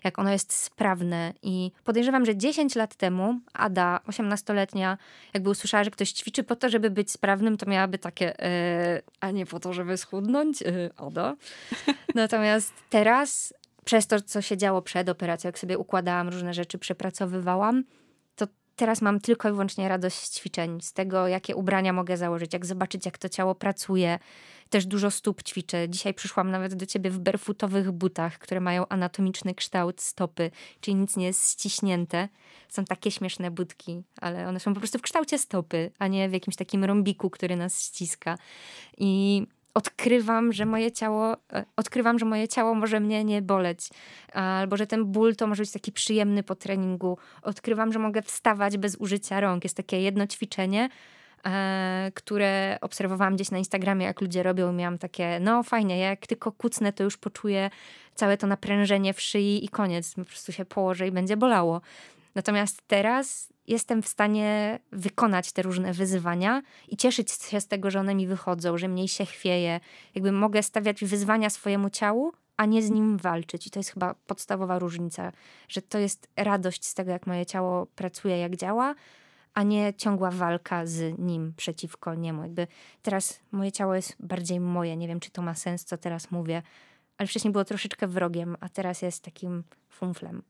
[0.05, 1.33] jak ono jest sprawne.
[1.43, 4.97] I podejrzewam, że 10 lat temu Ada, 18-letnia,
[5.33, 9.31] jakby usłyszała, że ktoś ćwiczy po to, żeby być sprawnym, to miałaby takie, e, a
[9.31, 11.35] nie po to, żeby schudnąć, e, Ada.
[12.15, 13.53] Natomiast teraz,
[13.85, 17.83] przez to, co się działo przed operacją, jak sobie układałam różne rzeczy, przepracowywałam,
[18.35, 22.53] to teraz mam tylko i wyłącznie radość z ćwiczeń, z tego, jakie ubrania mogę założyć,
[22.53, 24.19] jak zobaczyć, jak to ciało pracuje,
[24.69, 25.89] też dużo stóp ćwiczę.
[25.89, 30.51] Dzisiaj przyszłam nawet do ciebie w barefootowych butach, które mają anatomiczny kształt stopy,
[30.81, 32.29] czyli nic nie jest ściśnięte.
[32.69, 36.33] Są takie śmieszne budki, ale one są po prostu w kształcie stopy, a nie w
[36.33, 38.37] jakimś takim rąbiku, który nas ściska.
[38.97, 39.43] I
[39.73, 43.89] odkrywam, że moje ciało, e, odkrywam, że moje ciało może mnie nie boleć,
[44.33, 47.17] albo że ten ból to może być taki przyjemny po treningu.
[47.41, 49.63] Odkrywam, że mogę wstawać bez użycia rąk.
[49.63, 50.89] Jest takie jedno ćwiczenie,
[52.13, 56.93] które obserwowałam gdzieś na Instagramie, jak ludzie robią, miałam takie, no fajnie, jak tylko kucnę,
[56.93, 57.69] to już poczuję
[58.15, 60.13] całe to naprężenie w szyi i koniec.
[60.13, 61.81] Po prostu się położę i będzie bolało.
[62.35, 67.99] Natomiast teraz jestem w stanie wykonać te różne wyzwania i cieszyć się z tego, że
[67.99, 69.79] one mi wychodzą, że mniej się chwieje.
[70.15, 73.67] Jakby mogę stawiać wyzwania swojemu ciału, a nie z nim walczyć.
[73.67, 75.31] I to jest chyba podstawowa różnica,
[75.67, 78.95] że to jest radość z tego, jak moje ciało pracuje, jak działa,
[79.55, 82.41] a nie ciągła walka z nim przeciwko niemu.
[82.41, 82.67] Jakby
[83.01, 84.97] teraz moje ciało jest bardziej moje.
[84.97, 86.61] Nie wiem, czy to ma sens, co teraz mówię,
[87.17, 90.43] ale wcześniej było troszeczkę wrogiem, a teraz jest takim fumflem.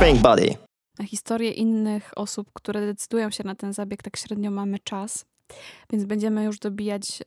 [0.00, 0.56] Pink Body.
[0.98, 5.24] Na historię innych osób, które decydują się na ten zabieg, tak średnio mamy czas.
[5.90, 7.20] Więc będziemy już dobijać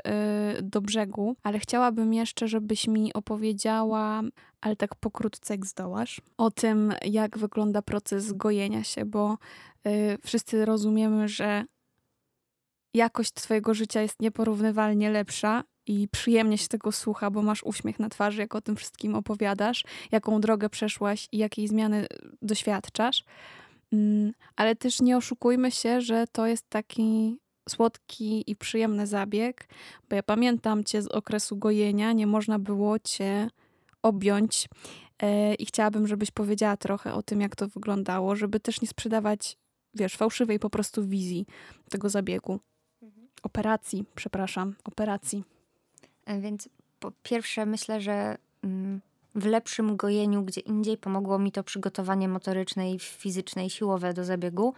[0.57, 4.21] y, do brzegu, ale chciałabym jeszcze, żebyś mi opowiedziała,
[4.61, 9.37] ale tak pokrótce jak zdołasz, o tym, jak wygląda proces gojenia się, bo
[9.87, 11.65] y, wszyscy rozumiemy, że
[12.93, 18.09] jakość twojego życia jest nieporównywalnie lepsza i przyjemnie się tego słucha, bo masz uśmiech na
[18.09, 22.07] twarzy, jak o tym wszystkim opowiadasz, jaką drogę przeszłaś i jakiej zmiany
[22.41, 23.23] doświadczasz.
[23.93, 27.37] Mm, ale też nie oszukujmy się, że to jest taki
[27.69, 29.67] słodki i przyjemny zabieg,
[30.09, 33.49] bo ja pamiętam cię z okresu gojenia, nie można było cię
[34.03, 34.69] objąć
[35.19, 39.57] e, i chciałabym, żebyś powiedziała trochę o tym, jak to wyglądało, żeby też nie sprzedawać,
[39.93, 41.45] wiesz, fałszywej po prostu wizji
[41.89, 42.59] tego zabiegu.
[43.43, 45.43] Operacji, przepraszam, operacji.
[46.25, 49.01] E, Więc po pierwsze myślę, że mm,
[49.35, 54.23] w lepszym gojeniu, gdzie indziej pomogło mi to przygotowanie motoryczne i fizyczne i siłowe do
[54.23, 54.73] zabiegu,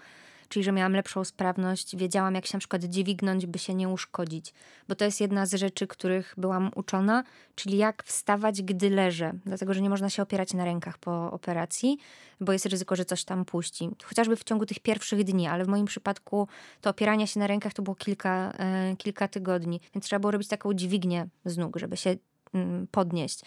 [0.50, 4.54] czyli że miałam lepszą sprawność, wiedziałam jak się na przykład dźwignąć, by się nie uszkodzić,
[4.88, 7.24] bo to jest jedna z rzeczy, których byłam uczona,
[7.56, 11.98] czyli jak wstawać, gdy leżę, dlatego że nie można się opierać na rękach po operacji,
[12.42, 13.90] bo jest ryzyko, że coś tam puści.
[14.04, 16.48] Chociażby w ciągu tych pierwszych dni, ale w moim przypadku
[16.82, 20.48] to opieranie się na rękach to było kilka, e, kilka tygodni, więc trzeba było robić
[20.48, 22.16] taką dźwignię z nóg, żeby się
[22.54, 23.42] mm, podnieść.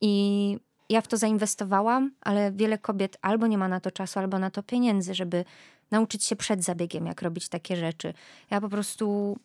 [0.00, 0.56] I
[0.88, 4.50] ja w to zainwestowałam, ale wiele kobiet albo nie ma na to czasu, albo na
[4.50, 5.44] to pieniędzy, żeby
[5.90, 8.14] nauczyć się przed zabiegiem, jak robić takie rzeczy.
[8.50, 9.36] Ja po prostu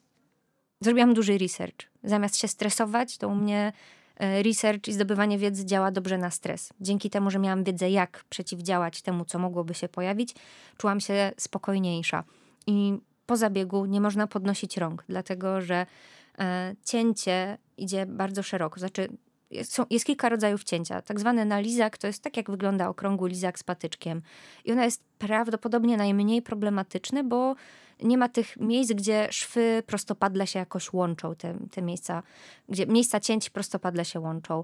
[0.81, 1.75] zrobiłam duży research.
[2.03, 3.73] Zamiast się stresować, to u mnie
[4.17, 6.73] e, research i zdobywanie wiedzy działa dobrze na stres.
[6.81, 10.35] Dzięki temu, że miałam wiedzę, jak przeciwdziałać temu, co mogłoby się pojawić,
[10.77, 12.23] czułam się spokojniejsza.
[12.67, 15.85] I po zabiegu nie można podnosić rąk, dlatego że
[16.39, 18.79] e, cięcie idzie bardzo szeroko.
[18.79, 19.09] Znaczy,
[19.54, 21.01] jest, są, jest kilka rodzajów cięcia.
[21.01, 24.22] Tak zwany nalizak to jest tak, jak wygląda okrągły lizak z patyczkiem.
[24.66, 27.56] I ona jest prawdopodobnie najmniej problematyczny, bo
[28.04, 32.24] nie ma tych miejsc, gdzie szwy prostopadle się jakoś łączą, te, te miejsca,
[32.70, 34.64] gdzie miejsca cięć prostopadle się łączą.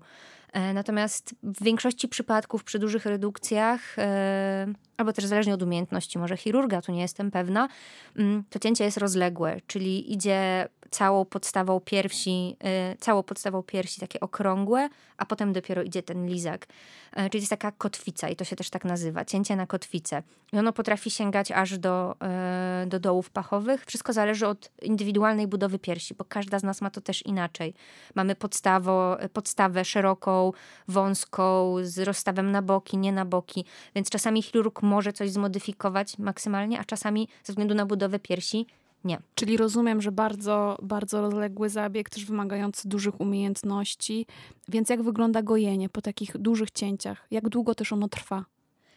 [0.54, 4.68] E, natomiast w większości przypadków przy dużych redukcjach, e,
[5.00, 7.68] albo też zależnie od umiejętności, może chirurga, tu nie jestem pewna,
[8.16, 14.20] mm, to cięcie jest rozległe, czyli idzie całą podstawą piersi, e, całą podstawą piersi takie
[14.20, 16.68] okrągłe, a potem dopiero idzie ten lizak.
[17.14, 20.24] E, czyli jest taka kotwica i to się też tak nazywa, cięcie na kotwicę.
[20.54, 23.86] I ono potrafi sięgać aż do, e, do dołów pachowych.
[23.86, 27.74] Wszystko zależy od indywidualnej budowy piersi, bo każda z nas ma to też inaczej.
[28.16, 30.52] Mamy podstawo, podstawę szeroką,
[30.88, 36.80] wąską, z rozstawem na boki, nie na boki, więc czasami chirurg może coś zmodyfikować maksymalnie,
[36.80, 38.66] a czasami ze względu na budowę piersi
[39.04, 39.20] nie.
[39.36, 44.26] Czyli rozumiem, że bardzo, bardzo rozległy zabieg, też wymagający dużych umiejętności.
[44.68, 47.28] Więc jak wygląda gojenie po takich dużych cięciach?
[47.32, 48.46] Jak długo też ono trwa?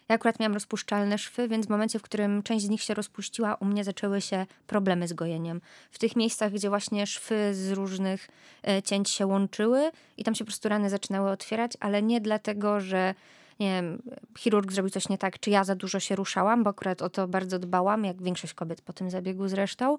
[0.08, 3.54] Ja akurat miałam rozpuszczalne szwy, więc w momencie, w którym część z nich się rozpuściła,
[3.54, 5.60] u mnie zaczęły się problemy z gojeniem.
[5.90, 8.28] W tych miejscach, gdzie właśnie szwy z różnych
[8.68, 12.80] e, cięć się łączyły i tam się po prostu rany zaczynały otwierać, ale nie dlatego,
[12.80, 13.14] że
[13.62, 14.02] nie wiem,
[14.38, 17.28] chirurg zrobił coś nie tak, czy ja za dużo się ruszałam, bo akurat o to
[17.28, 19.98] bardzo dbałam, jak większość kobiet po tym zabiegu zresztą,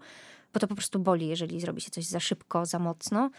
[0.53, 3.29] bo to po prostu boli, jeżeli zrobi się coś za szybko, za mocno.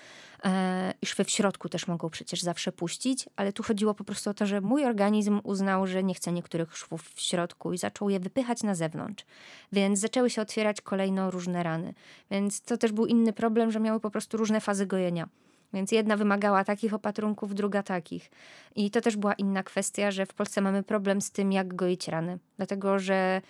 [0.44, 4.30] E, I szwy w środku też mogą przecież zawsze puścić, ale tu chodziło po prostu
[4.30, 8.10] o to, że mój organizm uznał, że nie chce niektórych szwów w środku i zaczął
[8.10, 9.24] je wypychać na zewnątrz.
[9.72, 11.94] Więc zaczęły się otwierać kolejno różne rany.
[12.30, 15.28] Więc to też był inny problem, że miały po prostu różne fazy gojenia.
[15.74, 18.30] Więc jedna wymagała takich opatrunków, druga takich.
[18.76, 22.08] I to też była inna kwestia, że w Polsce mamy problem z tym, jak goić
[22.08, 22.38] rany.
[22.56, 23.42] Dlatego, że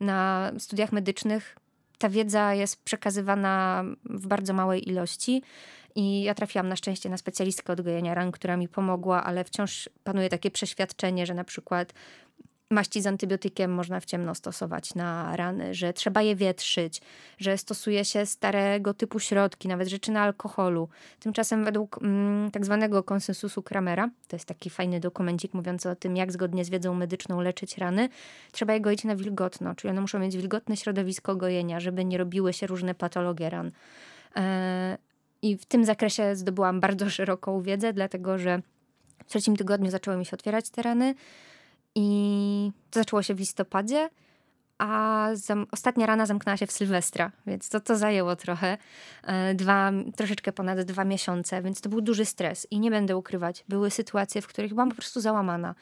[0.00, 1.56] na studiach medycznych
[1.98, 5.42] ta wiedza jest przekazywana w bardzo małej ilości.
[5.94, 9.88] I ja trafiłam na szczęście na specjalistkę od gojenia ran, która mi pomogła, ale wciąż
[10.04, 11.92] panuje takie przeświadczenie, że na przykład
[12.72, 17.00] maści z antybiotykiem można w ciemno stosować na rany, że trzeba je wietrzyć,
[17.38, 20.88] że stosuje się starego typu środki, nawet rzeczy na alkoholu.
[21.20, 26.16] Tymczasem według mm, tak zwanego konsensusu Kramera, to jest taki fajny dokumencik mówiący o tym,
[26.16, 28.08] jak zgodnie z wiedzą medyczną leczyć rany,
[28.52, 32.52] trzeba je goić na wilgotno, czyli one muszą mieć wilgotne środowisko gojenia, żeby nie robiły
[32.52, 33.70] się różne patologie ran.
[34.36, 34.98] E
[35.42, 38.62] I w tym zakresie zdobyłam bardzo szeroką wiedzę, dlatego że
[39.24, 41.14] w trzecim tygodniu zaczęły mi się otwierać te rany
[41.94, 44.08] i to zaczęło się w listopadzie,
[44.78, 45.28] a
[45.72, 48.78] ostatnia rana zamknęła się w Sylwestra, więc to, to zajęło trochę,
[49.22, 53.64] e, dwa, troszeczkę ponad dwa miesiące, więc to był duży stres i nie będę ukrywać,
[53.68, 55.74] były sytuacje, w których byłam po prostu załamana.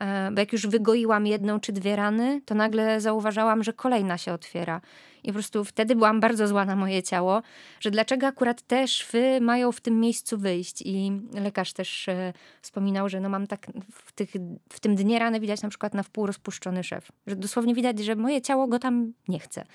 [0.00, 4.32] E, bo jak już wygoiłam jedną czy dwie rany, to nagle zauważałam, że kolejna się
[4.32, 4.80] otwiera.
[5.26, 7.42] I po prostu wtedy byłam bardzo zła na moje ciało,
[7.80, 10.82] że dlaczego akurat te szwy mają w tym miejscu wyjść.
[10.82, 14.30] I lekarz też e, wspominał, że no mam tak w, tych,
[14.72, 17.12] w tym dnie rany widać na przykład na wpół rozpuszczony szef.
[17.26, 19.66] Że dosłownie widać, że moje ciało go tam nie chce.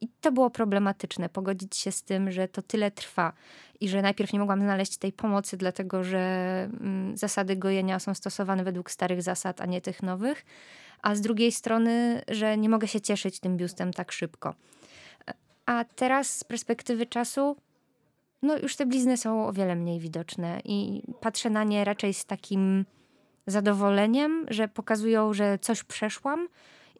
[0.00, 3.32] I to było problematyczne, pogodzić się z tym, że to tyle trwa
[3.80, 6.18] i że najpierw nie mogłam znaleźć tej pomocy, dlatego że
[6.80, 10.44] mm, zasady gojenia są stosowane według starych zasad, a nie tych nowych,
[11.02, 14.54] a z drugiej strony, że nie mogę się cieszyć tym biustem tak szybko.
[15.66, 17.56] A teraz z perspektywy czasu,
[18.42, 22.24] no już te blizny są o wiele mniej widoczne i patrzę na nie raczej z
[22.24, 22.84] takim
[23.46, 26.48] zadowoleniem, że pokazują, że coś przeszłam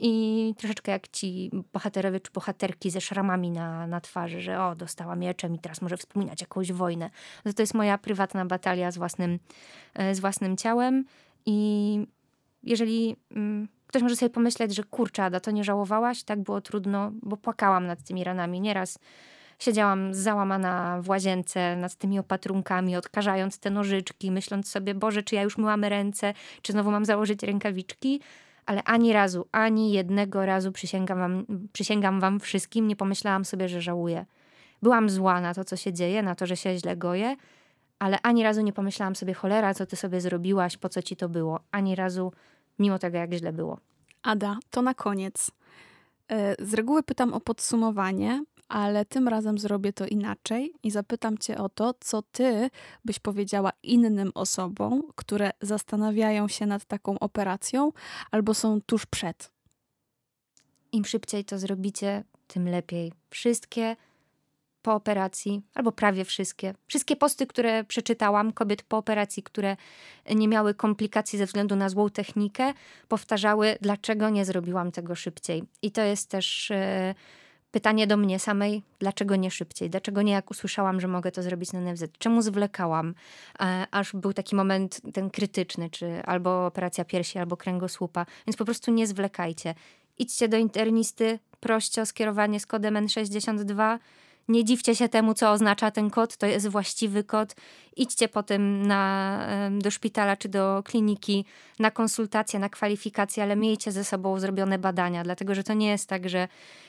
[0.01, 5.17] i troszeczkę jak ci bohaterowie czy bohaterki ze szramami na, na twarzy, że o, dostała
[5.17, 7.11] mieczem i teraz może wspominać jakąś wojnę.
[7.45, 9.39] No to jest moja prywatna batalia z własnym,
[9.95, 11.05] e, z własnym ciałem
[11.47, 12.07] i
[12.63, 16.23] jeżeli mm, ktoś może sobie pomyśleć, że kurczę, Ada, to nie żałowałaś?
[16.23, 18.61] Tak było trudno, bo płakałam nad tymi ranami.
[18.61, 18.99] Nieraz
[19.59, 25.43] siedziałam załamana w łazience nad tymi opatrunkami, odkażając te nożyczki, myśląc sobie, Boże, czy ja
[25.43, 28.21] już myłam ręce, czy znowu mam założyć rękawiczki
[28.71, 33.81] ale ani razu, ani jednego razu przysięgam wam, przysięgam wam wszystkim, nie pomyślałam sobie, że
[33.81, 34.27] żałuję.
[34.83, 37.37] Byłam zła na to, co się dzieje, na to, że się źle goję,
[37.99, 41.29] ale ani razu nie pomyślałam sobie, cholera, co ty sobie zrobiłaś, po co ci to
[41.29, 41.61] było.
[41.71, 42.33] Ani razu,
[42.79, 43.79] mimo tego, jak źle było.
[44.23, 45.51] Ada, to na koniec.
[46.29, 51.59] E, z reguły pytam o podsumowanie, ale tym razem zrobię to inaczej i zapytam Cię
[51.59, 52.71] o to, co Ty
[53.05, 57.93] byś powiedziała innym osobom, które zastanawiają się nad taką operacją
[58.31, 59.51] albo są tuż przed.
[60.93, 63.13] Im szybciej to zrobicie, tym lepiej.
[63.31, 63.97] Wszystkie
[64.83, 66.75] po operacji, albo prawie wszystkie.
[66.87, 69.77] Wszystkie posty, które przeczytałam, kobiet po operacji, które
[70.35, 72.75] nie miały komplikacji ze względu na złą technikę,
[73.09, 75.63] powtarzały, dlaczego nie zrobiłam tego szybciej.
[75.83, 76.73] I to jest też.
[77.71, 79.91] Pytanie do mnie samej, dlaczego nie szybciej?
[79.91, 82.05] Dlaczego nie jak usłyszałam, że mogę to zrobić na NFZ?
[82.19, 83.15] Czemu zwlekałam?
[83.61, 88.27] E, aż był taki moment ten krytyczny, czy albo operacja piersi, albo kręgosłupa.
[88.47, 89.75] Więc po prostu nie zwlekajcie.
[90.19, 93.99] Idźcie do internisty, proście o skierowanie z kodem N62
[94.51, 97.55] nie dziwcie się temu, co oznacza ten kod, to jest właściwy kod.
[97.97, 99.39] Idźcie potem na,
[99.71, 101.45] do szpitala czy do kliniki
[101.79, 106.09] na konsultację, na kwalifikację, ale miejcie ze sobą zrobione badania, dlatego że to nie jest
[106.09, 106.49] tak, że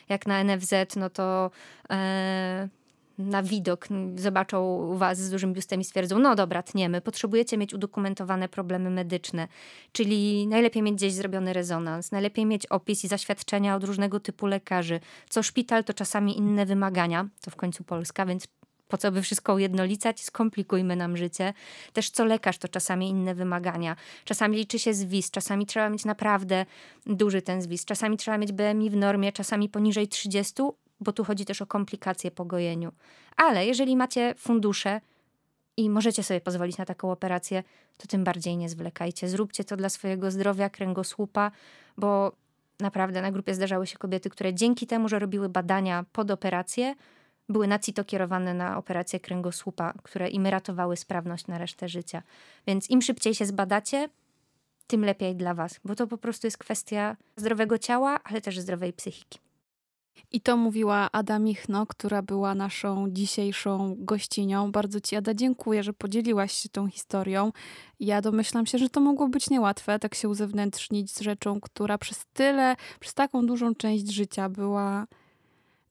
[0.09, 1.51] jak na NFZ, no to.
[1.89, 2.80] E,
[3.18, 8.49] na widok zobaczą was z dużym biustem i stwierdzą, no dobra, tniemy, potrzebujecie mieć udokumentowane
[8.49, 9.47] problemy medyczne,
[9.91, 14.99] czyli najlepiej mieć gdzieś zrobiony rezonans, najlepiej mieć opis i zaświadczenia od różnego typu lekarzy.
[15.30, 18.47] Co szpital, to czasami inne wymagania, to w końcu Polska, więc
[18.91, 21.53] po co by wszystko ujednolicać, skomplikujmy nam życie.
[21.93, 23.95] Też co lekarz, to czasami inne wymagania.
[24.26, 26.66] Czasami liczy się zwis, czasami trzeba mieć naprawdę
[27.05, 30.64] duży ten zwis, czasami trzeba mieć BMI w normie, czasami poniżej 30,
[31.01, 32.91] bo tu chodzi też o komplikacje po gojeniu.
[33.37, 35.01] Ale jeżeli macie fundusze
[35.77, 37.63] i możecie sobie pozwolić na taką operację,
[37.97, 39.29] to tym bardziej nie zwlekajcie.
[39.29, 41.51] Zróbcie to dla swojego zdrowia, kręgosłupa,
[41.97, 42.31] bo
[42.79, 46.95] naprawdę na grupie zdarzały się kobiety, które dzięki temu, że robiły badania pod operację,
[47.49, 52.23] były na CITO kierowane na operację kręgosłupa, które im ratowały sprawność na resztę życia.
[52.67, 54.09] Więc im szybciej się zbadacie,
[54.87, 58.93] tym lepiej dla Was, bo to po prostu jest kwestia zdrowego ciała, ale też zdrowej
[58.93, 59.39] psychiki.
[60.32, 64.72] I to mówiła Ada Michno, która była naszą dzisiejszą gościnią.
[64.72, 67.51] Bardzo Ci, Ada, dziękuję, że podzieliłaś się tą historią.
[67.99, 72.26] Ja domyślam się, że to mogło być niełatwe, tak się uzewnętrznić z rzeczą, która przez
[72.34, 75.07] tyle, przez taką dużą część życia była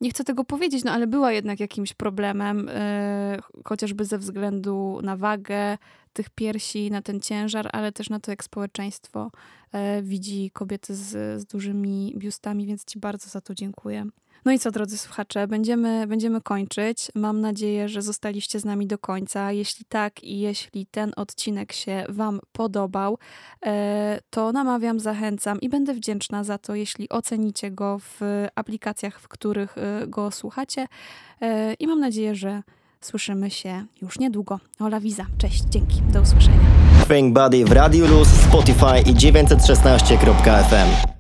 [0.01, 5.17] nie chcę tego powiedzieć, no ale była jednak jakimś problemem, yy, chociażby ze względu na
[5.17, 5.79] wagę
[6.13, 9.31] tych piersi, na ten ciężar, ale też na to, jak społeczeństwo
[9.73, 14.07] yy, widzi kobiety z, z dużymi biustami, więc Ci bardzo za to dziękuję.
[14.45, 17.09] No i co, drodzy słuchacze, będziemy, będziemy kończyć.
[17.15, 19.53] Mam nadzieję, że zostaliście z nami do końca.
[19.53, 23.19] Jeśli tak i jeśli ten odcinek się Wam podobał,
[23.67, 29.29] e, to namawiam, zachęcam i będę wdzięczna za to, jeśli ocenicie go w aplikacjach, w
[29.29, 30.87] których e, go słuchacie.
[31.41, 32.63] E, I mam nadzieję, że
[33.01, 34.61] słyszymy się już niedługo.
[34.81, 36.61] Ola Wiza, cześć, dzięki, do usłyszenia.
[37.09, 41.20] Think Body w Radiu Luz, Spotify i 916.fm.